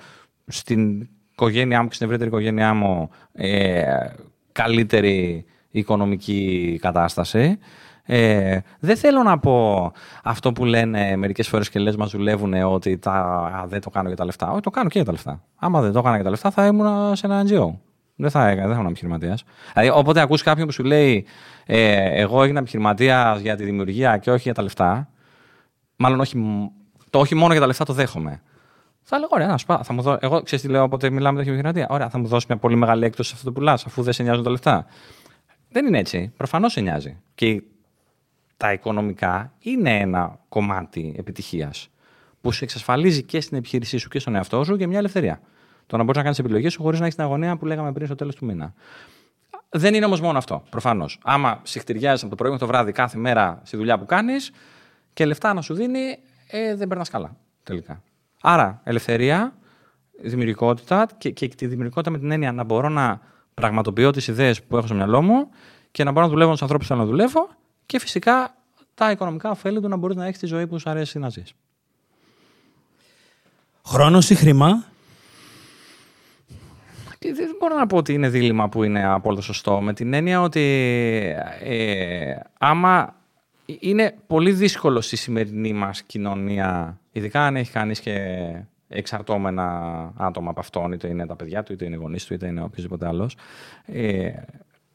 [0.47, 3.83] στην οικογένειά μου και στην ευρύτερη οικογένειά μου ε,
[4.53, 7.59] καλύτερη οικονομική κατάσταση.
[8.05, 9.93] Ε, δεν θέλω να πω
[10.23, 14.09] αυτό που λένε μερικές φορές και λες μας δουλεύουν ότι τα, α, δεν το κάνω
[14.09, 14.51] για τα λεφτά.
[14.51, 15.43] Όχι, το κάνω και για τα λεφτά.
[15.57, 17.71] Άμα δεν το έκανα για τα λεφτά θα ήμουν σε ένα NGO.
[18.23, 19.45] Δεν θα έκανα, δεν θα ήμουν επιχειρηματίας.
[19.73, 21.27] Δηλαδή, όποτε ακούς κάποιον που σου λέει
[21.67, 25.09] ε, Εγώ έγινα επιχειρηματίας για τη δημιουργία και όχι για τα λεφτά,
[25.97, 26.71] μάλλον όχι, μ-
[27.11, 28.43] το όχι μόνο για τα λεφτά το δέχομαι.
[29.03, 31.43] Θα λέω, ωραία, να σου πω, θα μου δω, εγώ ξέρεις τι λέω, όποτε μιλάμε
[31.43, 31.87] για επιχειρηματία.
[31.91, 34.23] Ωραία, θα μου δώσεις μια πολύ μεγάλη έκπτωση σε αυτό που πουλάς, αφού δεν σε
[34.23, 34.87] νοιάζουν τα λεφτά.
[35.71, 36.33] Δεν είναι έτσι.
[36.37, 37.21] Προφανώς σε νοιάζει.
[37.35, 37.63] Και
[38.57, 41.89] τα οικονομικά είναι ένα κομμάτι επιτυχίας
[42.41, 45.41] που σε εξασφαλίζει και στην επιχείρησή σου και στον εαυτό σου και μια ελευθερία.
[45.87, 48.07] Το να μπορείς να κάνεις επιλογές σου χωρίς να έχεις την αγωνία που λέγαμε πριν
[48.07, 48.75] στο τέλος του μήνα.
[49.69, 51.19] Δεν είναι όμως μόνο αυτό, προφανώς.
[51.25, 54.51] Άμα συχτηριάζεις από το πρωί μέχρι το βράδυ κάθε μέρα στη δουλειά που κάνεις
[55.13, 58.03] και λεφτά να σου δίνει, ε, δεν περνάς καλά τελικά.
[58.41, 59.55] Άρα, ελευθερία,
[60.23, 63.21] δημιουργικότητα και, και τη δημιουργικότητα με την έννοια να μπορώ να
[63.55, 65.49] πραγματοποιώ τις ιδέες που έχω στο μυαλό μου
[65.91, 67.49] και να μπορώ να δουλεύω με τους ανθρώπους που θέλω να δουλεύω
[67.87, 68.55] και φυσικά
[68.95, 71.53] τα οικονομικά ωφέλη του να μπορείς να έχεις τη ζωή που σου αρέσει να ζεις.
[73.85, 74.85] Χρόνος ή χρήμα;
[77.31, 79.81] Δεν μπορώ να πω ότι είναι δίλημα που είναι απόλυτα σωστό.
[79.81, 80.61] Με την έννοια ότι
[81.63, 83.15] ε, άμα
[83.81, 88.17] είναι πολύ δύσκολο στη σημερινή μας κοινωνία, ειδικά αν έχει κανείς και
[88.89, 92.47] εξαρτώμενα άτομα από αυτόν, είτε είναι τα παιδιά του, είτε είναι οι γονείς του, είτε
[92.47, 93.37] είναι οποιοδήποτε άλλος,
[93.85, 94.31] ε,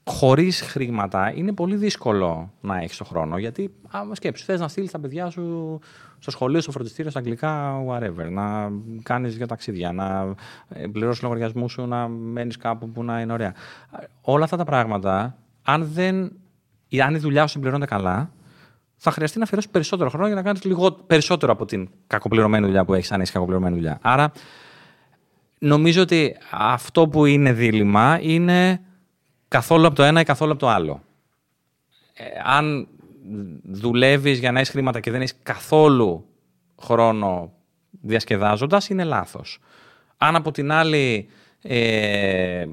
[0.06, 3.38] χωρίς χρήματα είναι πολύ δύσκολο να έχεις τον χρόνο.
[3.38, 5.80] Γιατί, άμα σκέψεις, θες να στείλεις τα παιδιά σου
[6.20, 8.30] στο σχολείο, στο φροντιστήριο, στα αγγλικά, whatever.
[8.30, 8.72] Να
[9.04, 10.36] κάνεις για ταξίδια, να
[10.70, 13.54] ε, πληρώσεις λογαριασμούς σου, να μένεις κάπου που να είναι ωραία.
[14.22, 16.32] Όλα αυτά τα πράγματα, αν, δεν,
[17.04, 18.32] αν η δουλειά σου συμπληρώνεται καλά,
[18.96, 20.62] θα χρειαστεί να αφιερώσεις περισσότερο χρόνο για να κάνεις
[21.08, 24.00] περισσότερο από την κακοπληρωμένη δουλειά που έχεις, αν έχει κακοπληρωμένη δουλειά.
[24.02, 24.32] Άρα,
[25.60, 28.82] νομίζω ότι αυτό που είναι δίλημα είναι
[29.48, 31.02] καθόλου από το ένα ή καθόλου από το άλλο.
[32.14, 32.88] Ε, αν
[33.64, 36.26] δουλεύεις για να έχεις χρήματα και δεν έχεις καθόλου
[36.82, 37.52] χρόνο
[38.02, 39.60] διασκεδάζοντας, είναι λάθος.
[40.18, 41.30] Αν από την άλλη
[41.62, 42.66] ε,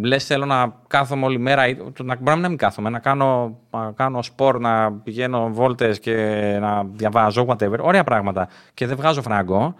[0.00, 1.62] λες θέλω να κάθομαι όλη μέρα,
[2.02, 6.14] να, μπορεί να μην κάθομαι, να κάνω, να κάνω σπορ, να πηγαίνω βόλτες και
[6.60, 9.74] να διαβάζω, whatever, ωραία πράγματα και δεν βγάζω φράγκο,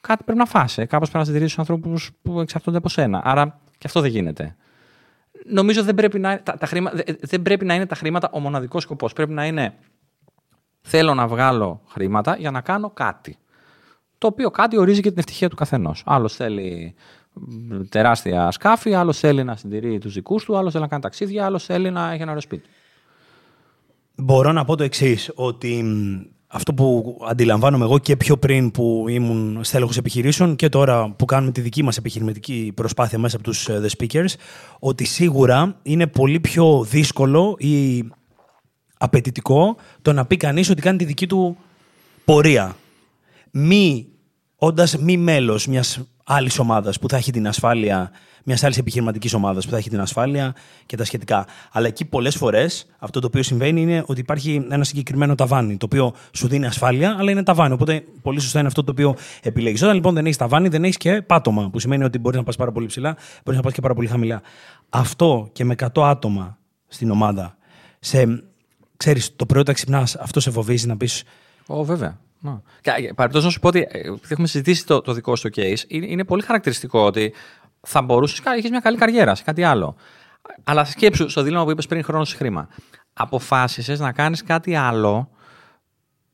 [0.00, 0.86] κάτι πρέπει να φάσει.
[0.86, 3.20] Κάπως πρέπει να συντηρήσεις τους ανθρώπους που εξαρτώνται από σένα.
[3.24, 4.56] Άρα και αυτό δεν γίνεται
[5.48, 8.82] νομίζω δεν πρέπει, να, τα, τα χρήματα, δεν πρέπει να είναι τα χρήματα ο μοναδικός
[8.82, 9.12] σκοπός.
[9.12, 9.74] Πρέπει να είναι
[10.80, 13.36] θέλω να βγάλω χρήματα για να κάνω κάτι.
[14.18, 16.02] Το οποίο κάτι ορίζει και την ευτυχία του καθενός.
[16.06, 16.94] Άλλος θέλει
[17.88, 21.64] τεράστια σκάφη, άλλος θέλει να συντηρεί τους δικούς του, άλλος θέλει να κάνει ταξίδια, άλλος
[21.64, 22.68] θέλει να έχει ένα ωραίο σπίτι.
[24.14, 25.84] Μπορώ να πω το εξής, ότι
[26.50, 31.52] αυτό που αντιλαμβάνομαι εγώ και πιο πριν που ήμουν στέλεχος επιχειρήσεων και τώρα που κάνουμε
[31.52, 34.34] τη δική μας επιχειρηματική προσπάθεια μέσα από τους ε, The Speakers,
[34.78, 38.04] ότι σίγουρα είναι πολύ πιο δύσκολο ή
[38.98, 41.56] απαιτητικό το να πει κανείς ότι κάνει τη δική του
[42.24, 42.76] πορεία.
[43.50, 44.06] Μη,
[44.56, 48.10] όντας μη μέλος μιας άλλης ομάδας που θα έχει την ασφάλεια,
[48.44, 50.54] μιας άλλης επιχειρηματικής ομάδας που θα έχει την ασφάλεια
[50.86, 51.46] και τα σχετικά.
[51.72, 55.86] Αλλά εκεί πολλές φορές αυτό το οποίο συμβαίνει είναι ότι υπάρχει ένα συγκεκριμένο ταβάνι, το
[55.86, 57.72] οποίο σου δίνει ασφάλεια, αλλά είναι ταβάνι.
[57.72, 59.82] Οπότε πολύ σωστά είναι αυτό το οποίο επιλέγεις.
[59.82, 62.56] Όταν λοιπόν δεν έχεις ταβάνι, δεν έχεις και πάτωμα, που σημαίνει ότι μπορείς να πας
[62.56, 64.42] πάρα πολύ ψηλά, μπορείς να πας και πάρα πολύ χαμηλά.
[64.88, 67.56] Αυτό και με 100 άτομα στην ομάδα,
[67.98, 68.42] σε,
[68.96, 71.22] ξέρεις, το πρωί όταν ξυπνάς, αυτό σε φοβίζει να πεις.
[71.66, 72.18] Ω, βέβαια.
[73.14, 75.78] Παρεπτώσει να σου πω ότι ε, έχουμε συζητήσει το, το δικό σου case.
[75.88, 77.32] Είναι, είναι πολύ χαρακτηριστικό ότι
[77.80, 79.96] θα μπορούσες να έχεις μια καλή καριέρα σε κάτι άλλο.
[80.64, 82.68] Αλλά σκέψου στο δίλημα που είπες πριν χρόνο χρήμα.
[83.12, 85.30] Αποφάσισες να κάνεις κάτι άλλο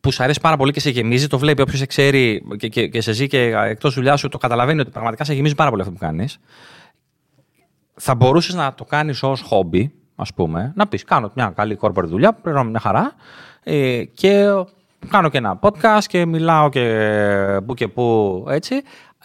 [0.00, 2.88] που σου αρέσει πάρα πολύ και σε γεμίζει, το βλέπει όποιος σε ξέρει και, και,
[2.88, 5.82] και σε ζει και εκτός δουλειάς σου, το καταλαβαίνει ότι πραγματικά σε γεμίζει πάρα πολύ
[5.82, 6.38] αυτό που κάνεις.
[7.94, 12.06] Θα μπορούσες να το κάνεις ως χόμπι, ας πούμε, να πεις: Κάνω μια καλή corporate
[12.06, 13.14] δουλειά, πληρώνω μια χαρά
[13.62, 14.46] ε, και
[15.10, 18.82] κάνω και ένα podcast και μιλάω και που και που έτσι.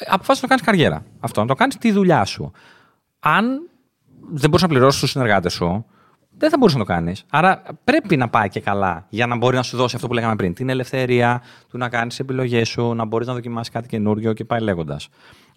[0.07, 1.03] Αποφάσισε να κάνεις καριέρα.
[1.19, 2.51] Αυτό, να το κάνεις τη δουλειά σου.
[3.19, 3.69] Αν
[4.31, 5.85] δεν μπορείς να πληρώσεις τους συνεργάτες σου,
[6.37, 7.25] δεν θα μπορούσε να το κάνεις.
[7.29, 10.35] Άρα πρέπει να πάει και καλά για να μπορεί να σου δώσει αυτό που λέγαμε
[10.35, 10.53] πριν.
[10.53, 14.59] Την ελευθερία του να κάνεις επιλογές σου, να μπορείς να δοκιμάσεις κάτι καινούριο και πάει
[14.59, 15.09] λέγοντας.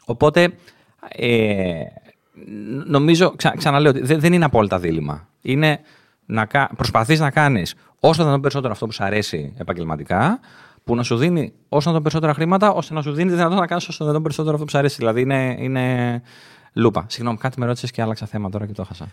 [0.05, 0.53] Οπότε
[1.09, 1.83] ε,
[2.87, 5.29] νομίζω, ξα, ξαναλέω, ότι δεν είναι απόλυτα δίλημα.
[5.43, 5.81] Είναι
[6.27, 10.41] να προσπαθείς να κάνεις όσο να περισσότερο αυτό που σου αρέσει επαγγελματικά,
[10.85, 13.67] που να σου δίνει όσο να περισσότερα χρήματα, ώστε να σου δίνει τη δυνατότητα να
[13.67, 14.97] κάνεις όσο να περισσότερο αυτό που σου αρέσει.
[14.97, 16.23] Δηλαδή είναι, είναι
[16.73, 17.07] λούπα.
[17.09, 19.09] Συγγνώμη, κάτι με ρώτησες και άλλαξα θέμα τώρα και το έχασα.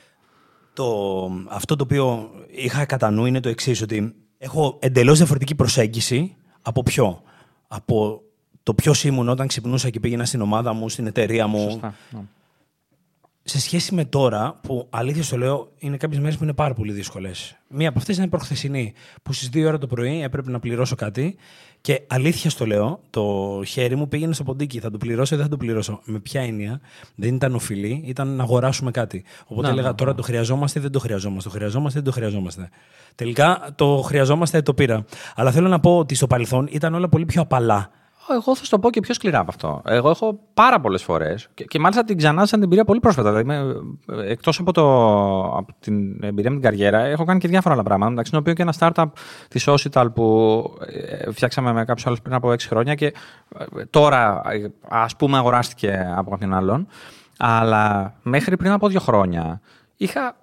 [0.74, 6.36] Το, αυτό το οποίο είχα κατά νου είναι το εξής, ότι έχω εντελώς διαφορετική προσέγγιση
[6.62, 7.22] από ποιο.
[7.68, 8.22] Από
[8.64, 11.70] το ποιος ήμουν όταν ξυπνούσα και πήγαινα στην ομάδα μου, στην εταιρεία μου.
[11.70, 12.20] Σωστά, ναι
[13.50, 16.92] σε σχέση με τώρα, που αλήθεια στο λέω, είναι κάποιες μέρες που είναι πάρα πολύ
[16.92, 17.58] δύσκολες.
[17.68, 21.36] Μία από αυτές είναι προχθεσινή, που στις 2 ώρα το πρωί έπρεπε να πληρώσω κάτι
[21.82, 24.80] και αλήθεια στο λέω, το χέρι μου πήγαινε στο ποντίκι.
[24.80, 26.00] Θα το πληρώσω ή δεν θα το πληρώσω.
[26.04, 26.82] Με ποια έννοια,
[27.16, 29.24] δεν ήταν οφειλή, ήταν να αγοράσουμε κάτι.
[29.46, 30.18] Οπότε να, έλεγα να, τώρα να.
[30.18, 31.50] το χρειαζόμαστε ή δεν το χρειαζόμαστε.
[31.50, 32.70] Το χρειαζόμαστε ή δεν το χρειαζόμαστε.
[33.16, 35.06] Τελικά το χρειαζόμαστε, το πήρα.
[35.36, 37.90] Αλλά θέλω να πω ότι στο παρελθόν ήταν όλα πολύ πιο απαλά
[38.32, 39.82] Εγώ θα σου το πω και πιο σκληρά από αυτό.
[39.86, 43.34] Εγώ έχω πάρα πολλές φορές και, και μάλιστα την ξανά σαν την εμπειρία πολύ πρόσφατα.
[43.34, 43.74] Δηλαδή,
[44.24, 44.84] εκτός από, το,
[45.44, 48.10] από την εμπειρία με την καριέρα, έχω κάνει και διάφορα άλλα πράγματα.
[48.10, 49.06] Μεταξύ των οποίων και ένα startup
[49.48, 54.42] της Ocital που ε, φτιάξαμε με κάποιους άλλους πριν από 6 χρόνια και ε, τώρα
[54.88, 56.88] ας πούμε αγοράστηκε από κάποιον άλλον.
[57.38, 59.62] Αλλά μέχρι πριν από δύο χρόνια
[59.96, 60.36] είχα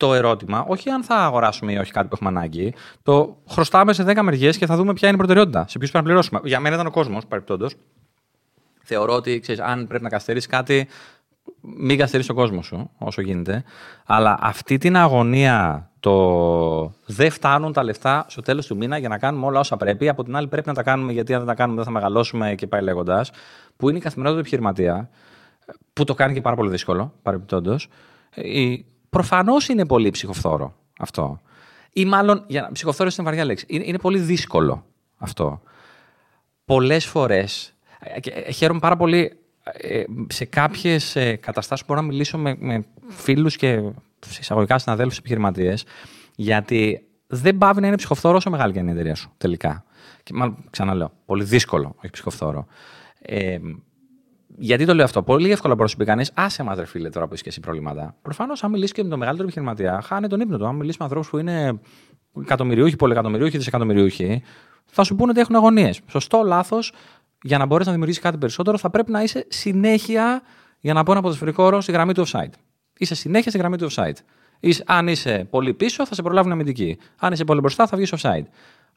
[0.00, 4.04] το ερώτημα, όχι αν θα αγοράσουμε ή όχι κάτι που έχουμε ανάγκη, το χρωστάμε σε
[4.06, 6.40] 10 μεριές και θα δούμε ποια είναι η προτεραιότητα, σε ποιους πρέπει να πληρώσουμε.
[6.44, 7.66] Για μένα ήταν ο κόσμος, παρεπτόντω.
[8.82, 10.88] Θεωρώ ότι ξέρεις, αν πρέπει να καθυστερήσεις κάτι,
[11.60, 13.64] μην καθυστερήσεις τον κόσμος σου όσο γίνεται.
[14.06, 19.18] Αλλά αυτή την αγωνία, το δεν φτάνουν τα λεφτά στο τέλος του μήνα για να
[19.18, 20.08] κάνουμε όλα όσα πρέπει.
[20.08, 22.54] Από την άλλη, πρέπει να τα κάνουμε γιατί αν δεν τα κάνουμε δεν θα μεγαλώσουμε
[22.54, 23.30] και πάει λέγοντας.
[23.76, 25.10] Που είναι η καθημερινότητα του επιχειρηματία,
[25.92, 27.88] που το κάνει και πάρα πολύ δύσκολο, παρεμπιπτόντως.
[29.10, 31.40] Προφανώς είναι πολύ ψυχοφθόρο αυτό.
[31.92, 33.64] Ή μάλλον, για να ψυχοφθόρος είναι βαριά λέξη.
[33.68, 34.84] Είναι, είναι πολύ δύσκολο
[35.16, 35.62] αυτό.
[36.64, 37.74] Πολλές φορές.
[38.22, 43.56] Ε, χαίρομαι πάρα πολύ ε, σε κάποιες καταστάσεις που μπορώ να μιλήσω με, με φίλους
[43.56, 43.82] και
[44.40, 45.84] εισαγωγικά συναδέλφους επιχειρηματίες,
[46.36, 49.84] γιατί δεν πάβει να είναι ψυχοφθόρος όσο μεγάλη και είναι η εταιρεία σου τελικά.
[50.22, 52.66] Και μάλλον ξαναλέω, πολύ δύσκολο, όχι ψυχοφθόρο.
[53.22, 53.58] Ε,
[54.56, 55.22] γιατί το λέω αυτό.
[55.22, 57.48] Πολύ εύκολα μπορεί να σου πει κανείς, άσε μας, ρε φίλε, τώρα που είσαι και
[57.48, 58.14] εσύ προβλήματα.
[58.22, 60.66] Προφανώς, αν μιλήσεις και με τον μεγαλύτερο επιχειρηματία, χάνει τον ύπνο του.
[60.66, 61.80] Αν μιλήσεις με ανθρώπους που είναι
[62.40, 64.42] εκατομμυριούχοι, πολυεκατομμυριούχοι, δισεκατομμυριούχοι,
[64.86, 66.00] θα σου πούνε ότι έχουν αγωνίες.
[66.06, 66.92] Σωστό, λάθος,
[67.42, 70.42] για να μπορεί να δημιουργήσει κάτι περισσότερο, θα πρέπει να είσαι συνέχεια,
[70.80, 72.52] για να πω ένα ποδοσφαιρικό όρο, στη γραμμή του offside.
[72.98, 74.16] Είσαι συνέχεια στη γραμμή του offside.
[74.60, 76.98] Είσαι, αν είσαι πολύ πίσω, θα σε προλάβουν αμυντική.
[77.18, 78.44] Αν είσαι πολύ μπροστά, θα βγεις offside.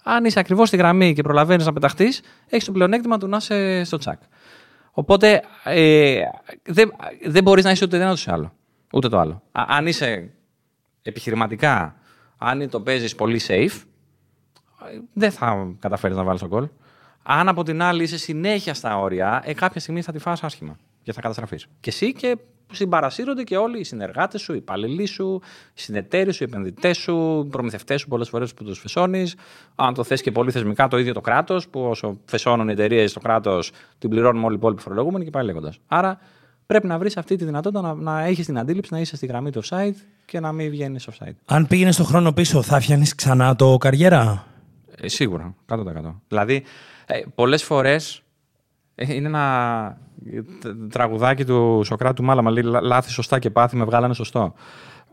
[0.03, 3.83] Αν είσαι ακριβώς στη γραμμή και προλαβαίνεις να πεταχτείς, έχεις το πλεονέκτημα του να είσαι
[3.83, 4.21] στο τσακ.
[4.95, 6.21] Οπότε ε,
[6.63, 6.91] δεν,
[7.25, 8.53] δεν μπορείς να είσαι ούτε ένα ούτε άλλο.
[8.93, 9.41] Ούτε το άλλο.
[9.51, 10.29] αν είσαι
[11.01, 11.95] επιχειρηματικά,
[12.37, 13.81] αν το παίζεις πολύ safe,
[15.13, 16.67] δεν θα καταφέρεις να βάλεις τον κόλ.
[17.23, 20.77] Αν από την άλλη είσαι συνέχεια στα όρια, ε, κάποια στιγμή θα τη φας άσχημα
[21.03, 21.67] και θα καταστραφείς.
[21.79, 22.37] Και εσύ και
[22.75, 25.41] συμπαρασύρονται και όλοι οι συνεργάτες σου, οι υπαλληλοί σου,
[25.73, 29.35] οι συνεταίροι σου, οι επενδυτές σου, οι προμηθευτές σου πολλές φορές που τους φεσώνεις.
[29.75, 33.11] Αν το θες και πολύ θεσμικά, το ίδιο το κράτος, που όσο φεσώνουν οι εταιρείες
[33.11, 35.79] στο κράτος, την πληρώνουμε όλοι οι υπόλοιποι φορολογούμενοι και πάει λέγοντας.
[35.87, 36.19] Άρα
[36.65, 39.51] πρέπει να βρεις αυτή τη δυνατότητα να, να έχεις την αντίληψη να είσαι στη γραμμή
[39.51, 41.33] του offside και να μην βγαίνεις offside.
[41.45, 44.45] Αν πήγαινες στον χρόνο πίσω, θα φτιάχνεις ξανά το καριέρα;
[44.95, 46.21] Ε, σίγουρα, 100%.
[46.27, 46.63] Δηλαδή,
[47.05, 48.22] ε, πολλές φορές ε,
[48.95, 49.97] είναι ένα
[50.89, 54.53] τραγουδάκι του Σοκράτου Μάλαμα, λέει λάθη σωστά και πάθη με βγάλανε σωστό.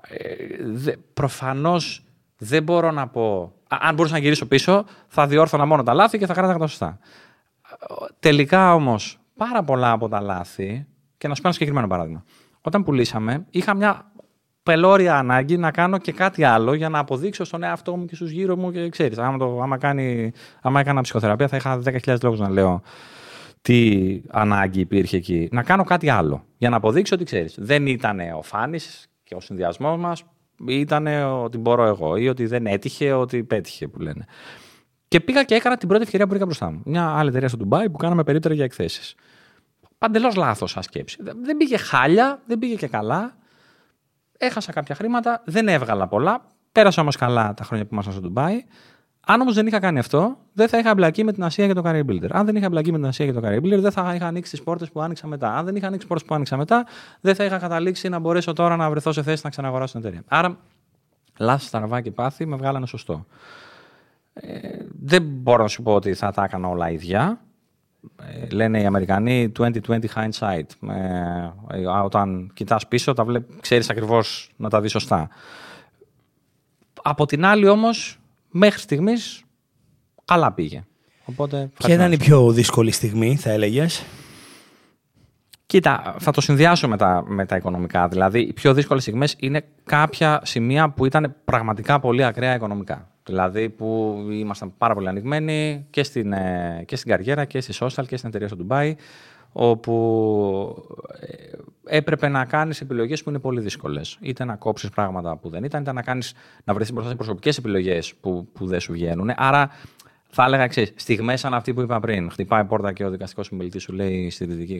[0.09, 2.05] Ε, προφανώς
[2.39, 3.53] δεν μπορώ να πω...
[3.69, 6.99] Αν μπορούσα να γυρίσω πίσω, θα διόρθωνα μόνο τα λάθη και θα κράταγα τα σωστά.
[8.19, 10.87] Τελικά όμως, πάρα πολλά από τα λάθη,
[11.19, 12.25] και να σου πω ένα συγκεκριμένο παράδειγμα.
[12.61, 14.13] Όταν πουλήσαμε, είχα μια
[14.63, 18.31] πελώρια ανάγκη να κάνω και κάτι άλλο για να αποδείξω στον εαυτό μου και στους
[18.31, 22.39] γύρω μου και ξέρεις, άμα, το, άμα, κάνει, άμα έκανα ψυχοθεραπεία θα είχα 10.000 λόγους
[22.39, 22.83] να λέω
[23.63, 25.49] τι ανάγκη υπήρχε εκεί.
[25.53, 27.55] Να κάνω κάτι άλλο για να αποδείξω ότι ξέρεις.
[27.59, 30.25] Δεν ήταν ο Φάνης και ο συνδυασμός μας,
[30.67, 31.07] ήταν
[31.43, 34.25] ότι μπορώ εγώ ή ότι δεν έτυχε, ότι πέτυχε που λένε.
[35.09, 36.83] Και πήγα και έκανα την πρώτη ευκαιρία που βρήκα μπροστά μου.
[36.85, 39.15] Μια άλλη εταιρεία στο Ντουμπάι που κάναμε περίπτωση για εκθέσεις.
[39.99, 41.17] Παντελώς λάθος σαν σκέψη.
[41.23, 43.37] Δεν πήγε χάλια, δεν πήγε και καλά.
[44.39, 46.47] Έχασα κάποια χρήματα, δεν έβγαλα πολλά.
[46.73, 48.65] Πέρασα όμως καλά τα χρόνια που ήμασταν στο Ντουμπάι.
[49.33, 51.83] Αν όμως δεν είχα κάνει αυτό, δεν θα είχα εμπλακεί με την Ασία και το
[51.85, 52.29] Career Builder.
[52.31, 54.51] Αν δεν είχα εμπλακεί με την Ασία και το Career Builder, δεν θα είχα ανοίξει
[54.51, 55.57] τις πόρτες που άνοιξα μετά.
[55.57, 56.87] Αν δεν είχα ανοίξει τις πόρτες που άνοιξα μετά,
[57.21, 60.23] δεν θα είχα καταλήξει να μπορέσω τώρα να βρεθώ σε θέση να ξαναγοράσω την εταιρεία.
[60.29, 60.59] Άρα,
[61.39, 63.27] λάθη, στραβά και πάθη με βγάλανε σωστό.
[64.33, 64.59] Ε,
[65.03, 67.41] δεν μπορώ να σου πω ότι θα τα έκανα όλα ίδια.
[68.23, 69.71] Ε, λένε οι Αμερικανοί 20-20
[70.15, 70.89] hindsight.
[71.73, 73.27] Ε, όταν κοιτάς πίσω, τα
[73.61, 75.29] ξέρεις ακριβώς να τα δεις σωστά.
[77.03, 78.20] Από την άλλη όμως,
[78.51, 79.45] μέχρι στιγμής
[80.25, 80.85] καλά πήγε.
[81.25, 84.05] Οπότε, Ποια ήταν η πιο δύσκολη στιγμή, θα έλεγες;
[85.71, 88.09] Κοίτα, θα το συνδυάσω με τα, με τα οικονομικά.
[88.09, 93.09] Δηλαδή, οι πιο δύσκολες στιγμές είναι κάποια σημεία που ήταν πραγματικά πολύ ακραία οικονομικά.
[93.25, 98.05] Δηλαδή, που ήμασταν πάρα πολύ ανοιγμένοι και στην, ε, και στην καριέρα και στη social
[98.07, 98.93] και στην εταιρεία στο Dubai
[99.53, 100.85] όπου
[101.21, 104.19] ε, έπρεπε να κάνεις επιλογές που είναι πολύ δύσκολες.
[104.21, 106.35] Είτε να κόψεις πράγματα που δεν ήταν, είτε να, κάνεις,
[106.65, 109.33] να βρεθείς μπροστά σε προσωπικές επιλογές που, που δεν σου βγαίνουν.
[109.37, 109.71] Άρα
[110.31, 112.31] θα έλεγα εξής: Στιγμές σαν αυτή που είπα πριν.
[112.31, 114.31] Χτυπάει πόρτα και ο δικαστικός συμμελητή σου λέει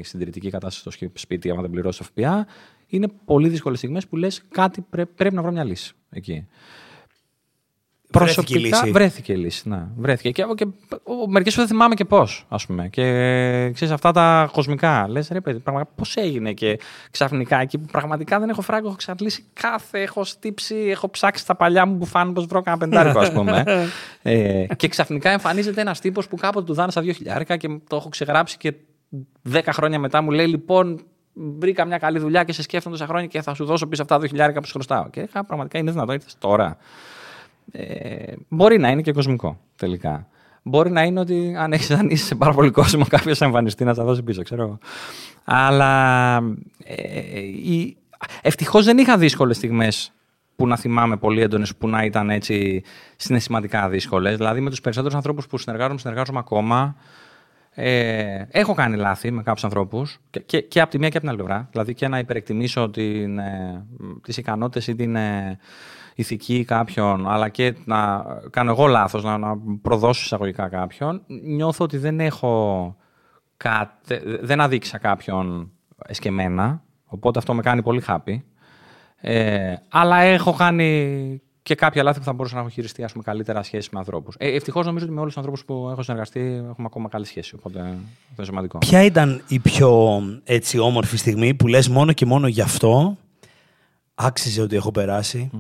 [0.03, 2.47] συντηρητική κατάσταση στο σπίτι, άμα δεν πληρώσεις το ΦΠΑ.
[2.87, 6.47] Είναι πολύ δύσκολες στιγμές που λες κάτι πρέ, πρέπει να βρω μια λύση εκεί.
[8.13, 8.91] Βρέθηκε η προσωπικά λύση.
[8.91, 9.69] βρέθηκε η λύση.
[9.69, 10.31] Ναι, βρέθηκε.
[10.31, 10.67] Και, και
[11.29, 12.89] μερικές φορές δεν θυμάμαι και πώς, ας πούμε.
[12.89, 13.03] Και
[13.75, 15.09] ξέρεις αυτά τα κοσμικά.
[15.09, 16.79] Λες, ρε παιδί, πραγματικά πώς έγινε και
[17.11, 21.55] ξαφνικά εκεί που πραγματικά δεν έχω φράγκο, έχω εξαντλήσει κάθε, έχω στύψει, έχω ψάξει τα
[21.55, 23.65] παλιά μου που φάνηκε πω βρω κανένα πεντάρικο, ας πούμε.
[24.23, 28.09] ε, και ξαφνικά εμφανίζεται ένας τύπος που κάποτε του δάνεισα δύο χιλιάρικα και το έχω
[28.09, 28.75] ξεγράψει και
[29.43, 31.05] δέκα χρόνια μετά μου λέει λοιπόν.
[31.33, 34.15] Βρήκα μια καλή δουλειά και σε σκέφτομαι τόσα χρόνια και θα σου δώσω πίσω αυτά
[34.15, 35.11] τα δύο χιλιάρικα που σου χρωστάω.
[35.11, 36.77] Και είχα πραγματικά είναι δυνατόν, ήρθες τώρα.
[37.73, 40.29] Ε, μπορεί να είναι και κοσμικό τελικά.
[40.63, 43.85] Μπορεί να είναι ότι αν έχει αν είσαι σε πάρα πολύ κόσμο, κάποιος θα εμφανιστεί
[43.85, 44.79] να τα δώσει πίσω, ξέρω εγώ.
[45.45, 46.37] Αλλά
[46.85, 47.97] ε, η...
[48.43, 50.13] ευτυχώς δεν είχα δύσκολες στιγμές
[50.57, 52.83] που να θυμάμαι πολύ έντονες, που να ήταν έτσι
[53.17, 54.37] συναισθηματικά δύσκολες.
[54.37, 56.97] Δηλαδή με τους περισσότερους ανθρώπους που συνεργάζομαι, συνεργάζομαι ακόμα.
[57.75, 61.27] Ε, έχω κάνει λάθη με κάποιους ανθρώπους και, και, και από τη μία και από
[61.27, 61.69] την άλλη πλευρά.
[61.71, 63.85] Δηλαδή και να υπερεκτιμήσω την, ε,
[64.23, 65.59] τις ικανότητες ή την ε,
[66.21, 71.23] ηθική κάποιον, αλλά και να κάνω εγώ λάθος, να, να προδώσω εισαγωγικά κάποιον.
[71.27, 72.97] Νιώθω ότι δεν έχω
[73.57, 75.71] κάτε, δεν αδείξα κάποιον
[76.07, 78.41] εσκεμένα, οπότε αυτό με κάνει πολύ happy.
[79.17, 83.25] Ε, αλλά έχω κάνει και κάποια λάθη που θα μπορούσα να έχω χειριστεί ας πούμε,
[83.25, 84.35] καλύτερα σχέση με ανθρώπους.
[84.39, 87.55] Ε, Ευτυχώς νομίζω ότι με όλους τους ανθρώπους που έχω συνεργαστεί έχουμε ακόμα καλή σχέση.
[87.55, 87.97] Οπότε αυτό
[88.37, 88.79] είναι σημαντικό.
[88.79, 93.17] Ποια ήταν η πιο έτσι, όμορφη στιγμή που λες μόνο και μόνο γι' αυτό
[94.15, 95.51] άξιζε ότι έχω περάσει;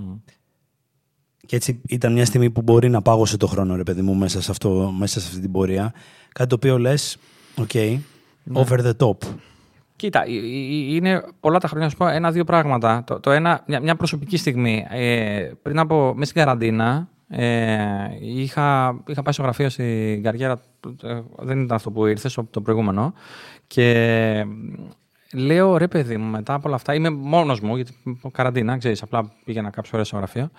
[1.46, 4.42] Και έτσι ήταν μια στιγμή που μπορεί να πάγωσε το χρόνο ρε παιδί μου μέσα
[4.42, 5.92] σε, αυτό, μέσα σε αυτή την πορεία
[6.32, 7.18] κάτι το οποίο λες,
[7.56, 7.70] OK,
[8.52, 9.16] over the top.
[9.96, 13.04] Κοίτα, ε, ε, είναι πολλά τα χρόνια, να σου πω ένα-δύο πράγματα.
[13.06, 14.86] Το, το ένα, μια, μια προσωπική στιγμή.
[14.90, 17.84] Ε, πριν από, μέσα στην καραντίνα, ε,
[18.20, 20.60] είχα, είχα πάει στο γραφείο στην καριέρα,
[21.02, 23.14] ε, δεν ήταν αυτό που ήρθες, το προηγούμενο,
[23.66, 24.46] και
[25.32, 27.92] λέω, ρε παιδί μου, μετά από όλα αυτά, είμαι μόνος μου, γιατί
[28.32, 30.50] καραντίνα, ξέρεις, απλά πήγαινα κάποιες ώρες στο γραφείο,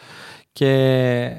[0.53, 1.31] και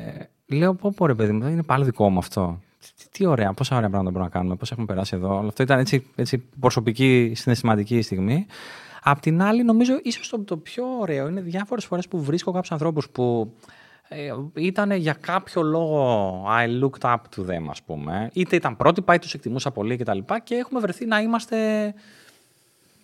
[0.47, 2.61] λέω, πω πω ρε παιδί μου, δεν είναι πάλι δικό μου αυτό.
[2.79, 5.37] Τι, τι ωραία, πόσα ωραία πράγματα μπορούμε να κάνουμε, πώς έχουμε περάσει εδώ.
[5.39, 8.47] Όλο αυτό ήταν έτσι, έτσι προσωπική, συναισθηματική στιγμή.
[9.03, 12.73] Απ' την άλλη, νομίζω ίσως το, το πιο ωραίο είναι διάφορες φορές που βρίσκω κάποιους
[12.73, 13.53] ανθρώπους που
[14.09, 18.31] ε, ήταν για κάποιο λόγο I looked up to them, ας πούμε.
[18.33, 20.19] Είτε ήταν πρότυπα, είτε τους εκτιμούσα πολύ κτλ.
[20.19, 21.57] Και, και έχουμε βρεθεί να είμαστε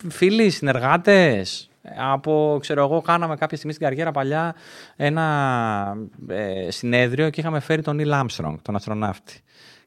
[0.08, 1.67] φίλοι, συνεργάτες.
[1.96, 4.54] Από, ξέρω εγώ, κάναμε κάποια στιγμή στην καριέρα παλιά
[4.96, 5.96] ένα
[6.28, 9.42] ε, συνέδριο και είχαμε φέρει τον Νίλ Armstrong, τον αστροναύτη.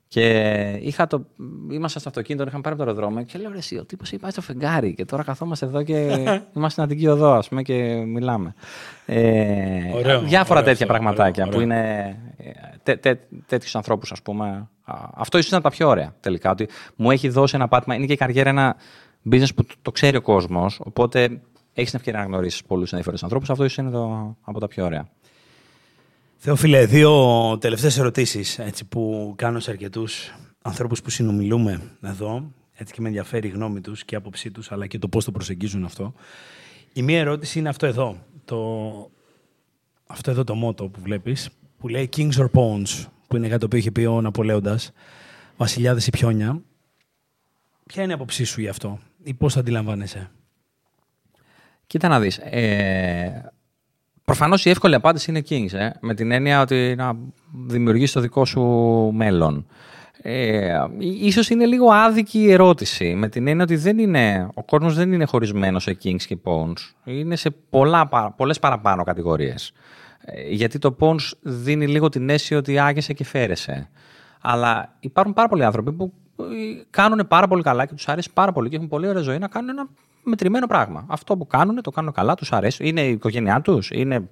[0.07, 1.25] Και είχα το,
[1.71, 4.21] ήμασταν στο αυτοκίνητο, είχαμε πάρει από το αεροδρόμιο και λέω ρε εσύ, ο τύπος είπε
[4.21, 5.93] πάει στο φεγγάρι και τώρα καθόμαστε εδώ και
[6.55, 8.53] είμαστε στην Αττική Οδό ας πούμε και μιλάμε.
[9.05, 11.81] Ε, Ωραίο, διάφορα ωραίο τέτοια αυτό, πραγματάκια ωραίο, που ωραίο.
[11.81, 12.51] είναι ε,
[12.83, 14.45] τέ, τέ, τέτοιους ανθρώπους ας πούμε.
[14.83, 18.05] Α, Αυτό ίσως ήταν τα πιο ωραία τελικά, ότι μου έχει δώσει ένα πάτημα, είναι
[18.05, 18.75] και η καριέρα ένα
[19.31, 21.41] business που το, το ξέρει ο κόσμος, οπότε
[21.73, 24.85] έχεις την ευκαιρία να γνωρίσεις πολλούς ενδιαφέροντες ανθρώπους, αυτό ίσως είναι το, από τα πιο
[24.85, 25.09] ωραία.
[26.37, 32.51] Θεόφιλε, δύο τελευταίες ερωτήσεις έτσι, που κάνω σε αρκετούς ανθρώπους που συνομιλούμε εδώ.
[32.73, 35.25] Έτσι και με ενδιαφέρει η γνώμη τους και η άποψή τους, αλλά και το πώς
[35.25, 36.13] το προσεγγίζουν αυτό.
[36.93, 38.17] Η μία ερώτηση είναι αυτό εδώ.
[38.45, 39.11] Το...
[40.07, 43.65] Αυτό εδώ το μότο που βλέπεις, που λέει Kings or Pawns, που είναι κάτι το
[43.65, 44.91] οποίο είχε πει ο Ναπολέοντας,
[45.57, 46.61] βασιλιάδες ή πιόνια.
[47.85, 50.31] Ποια είναι η άποψή σου γι' αυτό ή πώς το αντιλαμβάνεσαι;
[51.91, 52.37] Κοίτα να δεις.
[52.37, 53.51] Ε,
[54.25, 57.13] προφανώς η εύκολη απάντηση είναι Kings, ε, με την έννοια ότι να
[57.67, 58.61] δημιουργείς το δικό σου
[59.13, 59.65] μέλλον.
[60.21, 64.95] Ε, ίσως είναι λίγο άδικη η ερώτηση, με την έννοια ότι δεν είναι, ο κόσμος
[64.95, 66.77] δεν είναι χωρισμένος σε Kings και Pawns.
[67.03, 69.71] Είναι σε πολλά, πα- πολλές παραπάνω κατηγορίες.
[70.25, 73.89] Ε, γιατί το Pawns δίνει λίγο την αίσθηση ότι άγεσαι και φέρεσαι.
[74.41, 76.30] Αλλά υπάρχουν πάρα πολλοί άνθρωποι που ε,
[76.89, 79.47] κάνουν πάρα πολύ καλά και τους αρέσει πάρα πολύ και έχουν πολύ ωραία ζωή να
[79.47, 79.87] κάνουν ένα
[80.23, 81.05] μετρημένο πράγμα.
[81.07, 82.87] Αυτό που κάνουν το κάνουν καλά, τους αρέσει.
[82.87, 84.29] Είναι η οικογένειά τους, είναι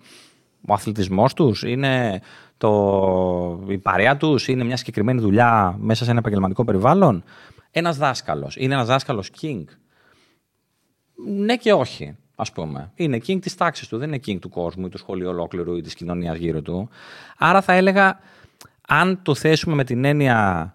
[0.68, 2.22] ο αθλητισμός τους, είναι
[2.58, 7.24] το, η παρέα τους, είναι μια συγκεκριμένη δουλειά μέσα σε ένα επαγγελματικό περιβάλλον.
[7.72, 9.64] Ένας δάσκαλος, είναι ένας δάσκαλος king.
[11.38, 12.92] Ναι και όχι, ας πούμε.
[12.96, 15.82] Είναι king της τάξης του, δεν είναι king του κόσμου ή του σχολείου ολόκληρου ή
[15.82, 16.90] της κοινωνίας γύρω του.
[17.38, 18.20] Άρα θα έλεγα,
[18.88, 20.74] αν το θέσουμε με την έννοια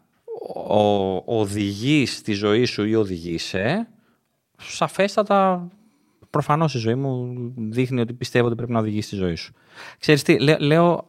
[0.68, 3.88] ο, οδηγείς τη ζωή σου ή οδηγείσαι,
[4.57, 5.68] σαφέστατα
[6.30, 9.53] προφανώς η ζωή μου δείχνει ότι πιστεύω ότι πρέπει να οδηγήσει τη ζωή σου.
[9.99, 11.07] Ξέρεις τι, λέ- λέω,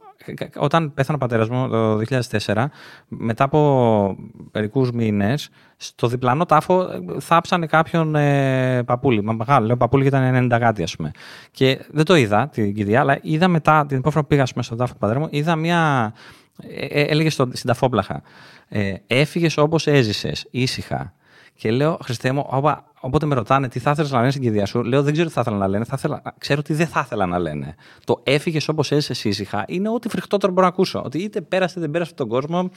[0.56, 2.02] όταν πέθανε ο πατέρας μου το
[2.46, 2.66] 2004,
[3.08, 4.18] μετά από
[4.52, 9.24] μερικούς μήνες, στο διπλανό τάφο ε, θάψανε κάποιον ε, παππούλι.
[9.24, 11.12] Μα μεγάλο, λέω παππούλι και ήταν 90 κάτι, ας πούμε.
[11.52, 14.64] Και δεν το είδα την κηδεία, αλλά είδα μετά, την επόμενη που πήγα ας πούμε,
[14.64, 16.14] στον τάφο του πατέρα μου, είδα μια.
[16.62, 18.22] Ε, ε, έλεγε στο, στην ταφόπλαχα.
[18.68, 21.14] Ε, Έφυγες όπως έζησες, ήσυχα.
[21.53, 24.66] Και λέω, Χριστέ μου, όπα, Οπότε με ρωτάνε τι θα ήθελες να λένε στην κηδεία
[24.66, 24.84] σου.
[24.84, 25.84] Λέω δεν ξέρω τι θα ήθελα να λένε.
[25.84, 27.76] Θα ήθελα, ξέρω τι δεν θα ήθελα να λένε.
[28.03, 31.01] Το έφυγες όπως έζησες ήσυχα είναι ό,τι φρικτότερο μπορώ να ακούσω.
[31.06, 32.70] Ότι είτε πέρασε είτε δεν πέρασε τον κόσμο,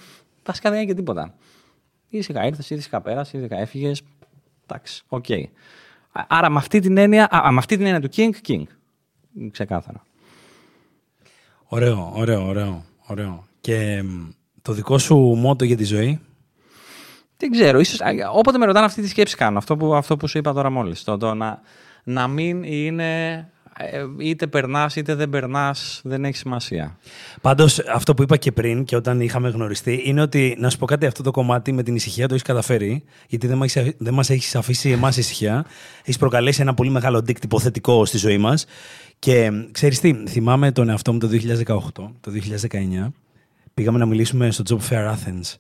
[0.45, 1.35] βασικά δεν είναι και τίποτα.
[2.09, 4.03] Ήσυχα ήρθες, ήσυχα πέρασε, ήσυχα έφυγες.
[4.67, 5.25] Εντάξει, OK.
[5.29, 5.43] Okay.
[6.29, 8.63] Άρα με αυτή την έννοια, α, με αυτή την έννοια του King, King.
[9.51, 10.03] Ξεκάθαρα.
[11.65, 12.85] Ωραίο, ωραίο, ωραίο.
[13.07, 13.48] ωραίο.
[13.61, 14.05] Και
[14.63, 16.21] το δικό σου μότο για τη ζωή;
[17.37, 17.79] Δεν ξέρω.
[17.79, 17.99] Ίσως,
[18.35, 19.59] όποτε με ρωτάνε αυτή τη σκέψη κάνω.
[19.59, 21.05] Αυτό που, αυτό που σου είπα τώρα μόλις.
[21.05, 21.61] Το, το να,
[22.05, 23.45] να μην είναι
[23.81, 26.99] ε, είτε περνάς είτε δεν περνάς, δεν έχει σημασία.
[27.41, 30.87] Πάντως, αυτό που είπα και πριν και όταν είχαμε γνωριστεί είναι ότι να σου πω
[30.87, 33.47] κάτι, αυτό το κομμάτι με την ησυχία το έχεις καταφέρει, γιατί
[33.99, 35.65] δεν μας έχεις αφήσει εμάς ησυχία.
[36.01, 38.67] Έχεις προκαλέσει ένα πολύ μεγάλο αντίκτυπο θετικό στη ζωή μας.
[39.19, 42.33] Και ξέρεις τι, θυμάμαι τον εαυτό μου το 2018, το
[42.71, 43.13] 2019.
[43.79, 45.55] Πήγαμε να μιλήσουμε στο Job Fair Athens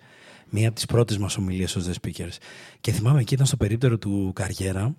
[0.50, 2.36] μία από τις πρώτες μας ομιλίες ως The Speakers.
[2.80, 4.94] Και θυμάμαι εκεί ήταν στο περίπτερο του Καριέρα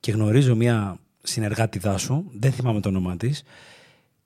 [0.00, 3.42] και γνωρίζω μία συνεργάτη δάσου, δεν θυμάμαι το όνομά της,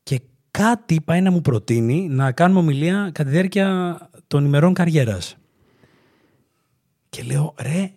[0.02, 0.20] και
[0.50, 5.36] κάτι πάει να μου προτείνει να κάνουμε ομιλία κατά τη διάρκεια των ημερών καριέρας.
[7.08, 7.90] Και λέω, ρε,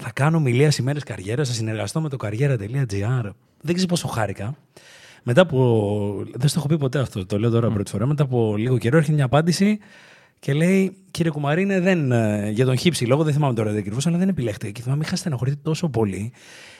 [0.00, 3.30] θα κάνω ομιλία σε ημέρες καριέρας, θα συνεργαστώ με το καριέρα.gr.
[3.60, 4.56] Δεν ξέρω πόσο χάρηκα.
[5.22, 6.24] Μετά από.
[6.34, 8.06] Δεν στο έχω πει ποτέ αυτό, το λέω τώρα πρώτη φορά.
[8.06, 9.78] Μετά από λίγο καιρό έρχεται μια απάντηση
[10.38, 14.18] και λέει, κύριε Κουμαρίνε, δεν, ε, για τον χύψη λόγο, δεν θυμάμαι τώρα ακριβώς, αλλά
[14.18, 14.70] δεν επιλέχτε.
[14.70, 16.32] Και θυμάμαι, είχα στεναχωρηθεί τόσο πολύ.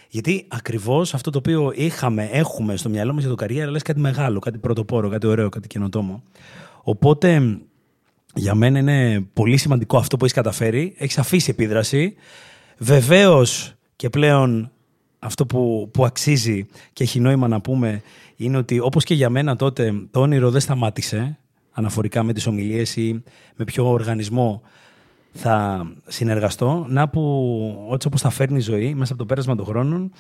[0.09, 4.01] Γιατί ακριβώς αυτό το οποίο είχαμε, έχουμε στο μυαλό μας για το καριέρα, λες κάτι
[4.01, 6.22] μεγάλο, κάτι πρωτοπόρο, κάτι ωραίο, κάτι καινοτόμο.
[6.82, 7.59] Οπότε
[8.34, 10.95] για μένα είναι πολύ σημαντικό αυτό που έχεις καταφέρει.
[10.99, 12.14] Έχεις αφήσει επίδραση.
[12.78, 14.70] Βεβαίως και πλέον
[15.20, 18.02] αυτό που, που αξίζει και έχει νόημα να πούμε
[18.36, 21.38] είναι ότι όπως και για μένα τότε το όνειρο δεν σταμάτησε
[21.72, 23.22] αναφορικά με τις ομιλίες ή
[23.56, 24.62] με ποιο οργανισμό
[25.32, 29.64] θα συνεργαστώ, να που έτσι όπως θα φέρνει η ζωή μέσα από το πέρασμα των
[29.64, 30.12] χρόνων,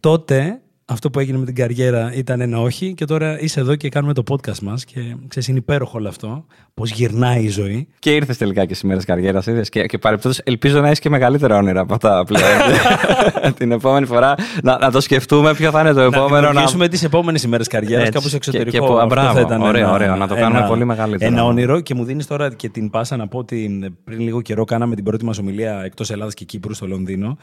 [0.00, 0.60] τότε
[0.92, 4.12] αυτό που έγινε με την καριέρα ήταν ένα όχι και τώρα είσαι εδώ και κάνουμε
[4.12, 7.88] το podcast μας και ξέρεις είναι υπέροχο όλο αυτό, πώς γυρνάει η ζωή.
[7.98, 9.98] Και ήρθες τελικά και στις μέρες καριέρας, είδες και, και
[10.44, 12.44] ελπίζω να έχεις και μεγαλύτερα όνειρα από αυτά πλέον.
[13.58, 16.40] την επόμενη φορά να, να, το σκεφτούμε ποιο θα είναι το επόμενο.
[16.40, 16.90] Να δημιουργήσουμε να...
[16.90, 18.70] τις επόμενες ημέρες καριέρας κάπου στο εξωτερικό.
[18.70, 21.32] Και, και, μπράβο, θα ήταν ωραίο, ένα, ωραίο, να το κάνουμε ένα, πολύ μεγαλύτερο.
[21.32, 24.64] Ένα όνειρο και μου δίνεις τώρα και την πάσα να πω ότι πριν λίγο καιρό
[24.64, 27.36] κάναμε την πρώτη μας ομιλία εκτός Ελλάδας και Κύπρου στο Λονδίνο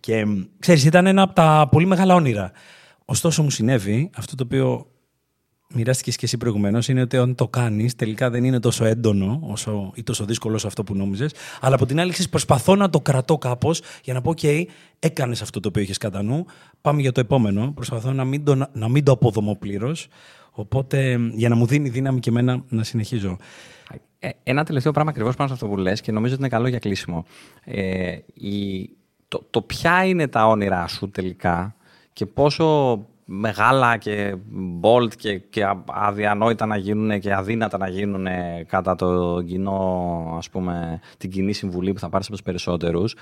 [0.00, 0.24] και
[0.58, 2.52] ξέρεις ήταν ένα από τα πολύ μεγάλα όνειρα.
[3.04, 4.86] Ωστόσο μου συνέβη αυτό το οποίο
[5.74, 9.92] μοιράστηκε και εσύ προηγουμένως, είναι ότι όταν το κάνεις, τελικά δεν είναι τόσο έντονο όσο,
[9.94, 11.34] ή τόσο δύσκολο όσο αυτό που νόμιζες.
[11.60, 14.64] Αλλά από την άλλη, προσπαθώ να το κρατώ κάπως για να πω: OK,
[14.98, 16.46] έκανες αυτό το οποίο είχες κατά νου.
[16.80, 17.72] Πάμε για το επόμενο.
[17.74, 20.08] Προσπαθώ να μην το, να μην το αποδομώ πλήρως.
[20.50, 23.36] Οπότε, για να μου δίνει δύναμη και εμένα να συνεχίζω.
[24.18, 26.68] Ε, ένα τελευταίο πράγμα ακριβώς πάνω σε αυτό που λες και νομίζω ότι είναι καλό
[26.68, 27.24] για κλείσιμο.
[27.64, 28.90] Ε, η,
[29.28, 31.76] το, το ποια είναι τα όνειρά σου τελικά
[32.14, 34.36] και πόσο μεγάλα και
[34.82, 38.26] bold και, και αδιανόητα να γίνουν και αδύνατα να γίνουν
[38.66, 43.16] κατά το κοινό, ας πούμε, την κοινή συμβουλή που θα πάρεις από τους περισσότερους,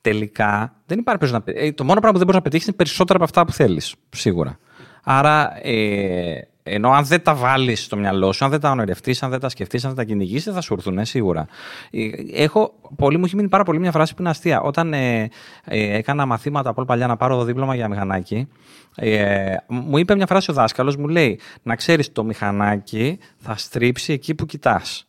[0.00, 3.14] τελικά δεν υπάρχει να ε, Το μόνο πράγμα που δεν μπορείς να πετύχεις είναι περισσότερα
[3.18, 4.58] από αυτά που θέλεις, σίγουρα.
[5.04, 9.30] Άρα, ε, ενώ αν δεν τα βάλεις στο μυαλό σου, αν δεν τα ονειρευτείς, αν
[9.30, 11.46] δεν τα σκεφτείς, αν δεν τα κυνηγήσει, θα σου έρθουν σίγουρα.
[11.90, 14.60] Ε, έχω, πολύ, μου έχει μείνει πάρα πολύ μια φράση που είναι αστεία.
[14.60, 15.28] Όταν ε,
[15.64, 18.48] ε, έκανα μαθήματα από παλιά να πάρω το δίπλωμα για μηχανάκι,
[18.96, 24.12] ε, μου είπε μια φράση ο δάσκαλος, μου λέει να ξέρεις το μηχανάκι θα στρίψει
[24.12, 25.06] εκεί που κοιτάς.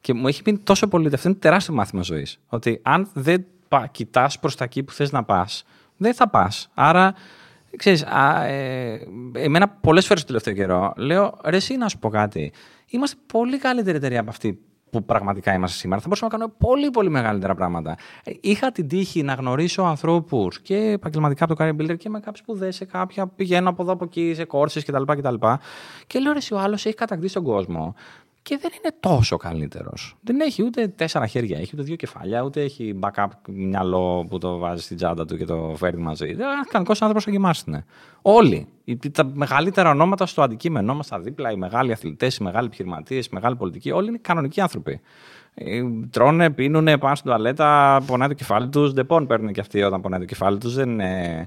[0.00, 2.38] Και μου έχει μείνει τόσο πολύ ότι αυτό είναι τεράστιο μάθημα ζωής.
[2.48, 3.44] Ότι αν δεν
[3.90, 5.64] κοιτάς προς τα εκεί που θες να πας,
[5.96, 6.70] δεν θα πας.
[6.74, 7.14] Άρα
[7.76, 12.08] Ξέρεις, α, ε, εμένα πολλές φορές το τελευταίο καιρό λέω, ρε εσύ να σου πω
[12.08, 12.52] κάτι,
[12.88, 14.58] είμαστε πολύ καλύτερη εταιρεία από αυτή
[14.94, 16.00] που πραγματικά είμαστε σήμερα.
[16.00, 17.96] Θα μπορούσαμε να κάνουμε πολύ πολύ μεγαλύτερα πράγματα.
[18.40, 22.42] Είχα την τύχη να γνωρίσω ανθρώπους και επαγγελματικά από το Career Builder και με κάποιε
[22.42, 23.26] σπουδέ σε κάποια.
[23.26, 25.02] Πηγαίνω από εδώ από εκεί σε κόρσε κτλ.
[25.02, 25.58] Και,
[26.06, 27.94] και λέω ρε, ο άλλος έχει κατακτήσει τον κόσμο
[28.44, 30.16] και δεν είναι τόσο καλύτερος.
[30.20, 34.58] Δεν έχει ούτε τέσσερα χέρια, έχει ούτε δύο κεφάλια, ούτε έχει backup μυαλό που το
[34.58, 36.26] βάζει στην τσάντα του και το φέρνει μαζί.
[36.26, 37.84] Δεν είναι κανονικό άνθρωπος να κοιμάσαι.
[38.22, 38.68] Όλοι.
[39.12, 43.28] Τα μεγαλύτερα ονόματα στο αντικείμενό μας, τα δίπλα, οι μεγάλοι αθλητές, οι μεγάλοι επιχειρηματίες, οι
[43.32, 45.00] μεγάλοι πολιτικοί, όλοι είναι κανονικοί άνθρωποι.
[45.54, 48.92] Ε, τρώνε, πίνουν, πάνε στην τουαλέτα, πονάει το κεφάλι τους.
[48.92, 50.74] Δεν παίρνουν και αυτοί όταν πονάει το κεφάλι τους.
[50.74, 51.46] Δεν ε,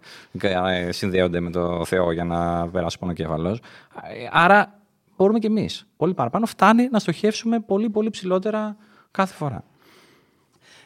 [0.89, 3.59] συνδέονται με το Θεό για να περάσει πονοκέφαλος.
[4.31, 4.77] Άρα
[5.17, 5.87] μπορούμε κι εμείς.
[5.97, 6.45] Πολύ παραπάνω.
[6.45, 8.75] Φτάνει να στοχεύσουμε πολύ, πολύ ψηλότερα
[9.11, 9.63] κάθε φορά.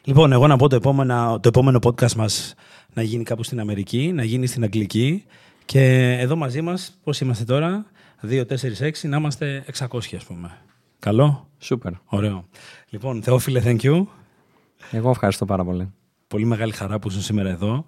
[0.04, 2.54] Λοιπόν, εγώ να πω το επόμενο, το επόμενο podcast μας
[2.94, 5.26] να γίνει κάπου στην Αμερική, να γίνει στην Αγγλική
[5.66, 7.86] και εδώ μαζί μας, πώς είμαστε τώρα,
[8.22, 10.58] 2, 4, 6, να είμαστε 600 ας πούμε.
[11.00, 11.92] Καλό; Σούπερ.
[12.06, 12.46] Ωραίο.
[12.90, 14.06] Λοιπόν, Θεόφιλε, thank you.
[14.92, 15.94] Εγώ ευχαριστώ πάρα πολύ.
[16.28, 17.86] Πολύ μεγάλη χαρά που είσαι σήμερα εδώ.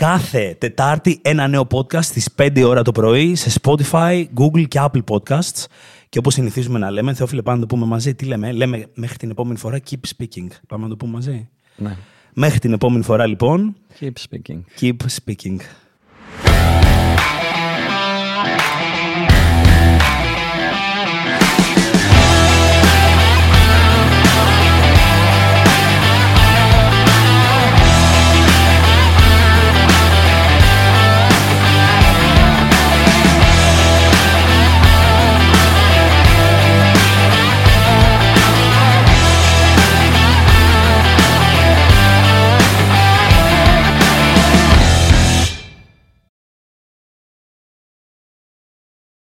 [0.00, 5.02] Κάθε Τετάρτη ένα νέο podcast στις 5 ώρα το πρωί σε Spotify, Google και Apple
[5.08, 5.64] Podcasts.
[6.08, 8.14] Και όπως συνηθίζουμε να λέμε, Θεόφιλε, πάμε να το πούμε μαζί.
[8.14, 10.46] Τι λέμε, λέμε μέχρι την επόμενη φορά keep speaking.
[10.68, 11.48] Πάμε να το πούμε μαζί.
[11.76, 11.96] Ναι.
[12.34, 14.60] Μέχρι την επόμενη φορά λοιπόν, Keep speaking.
[14.80, 15.56] keep speaking.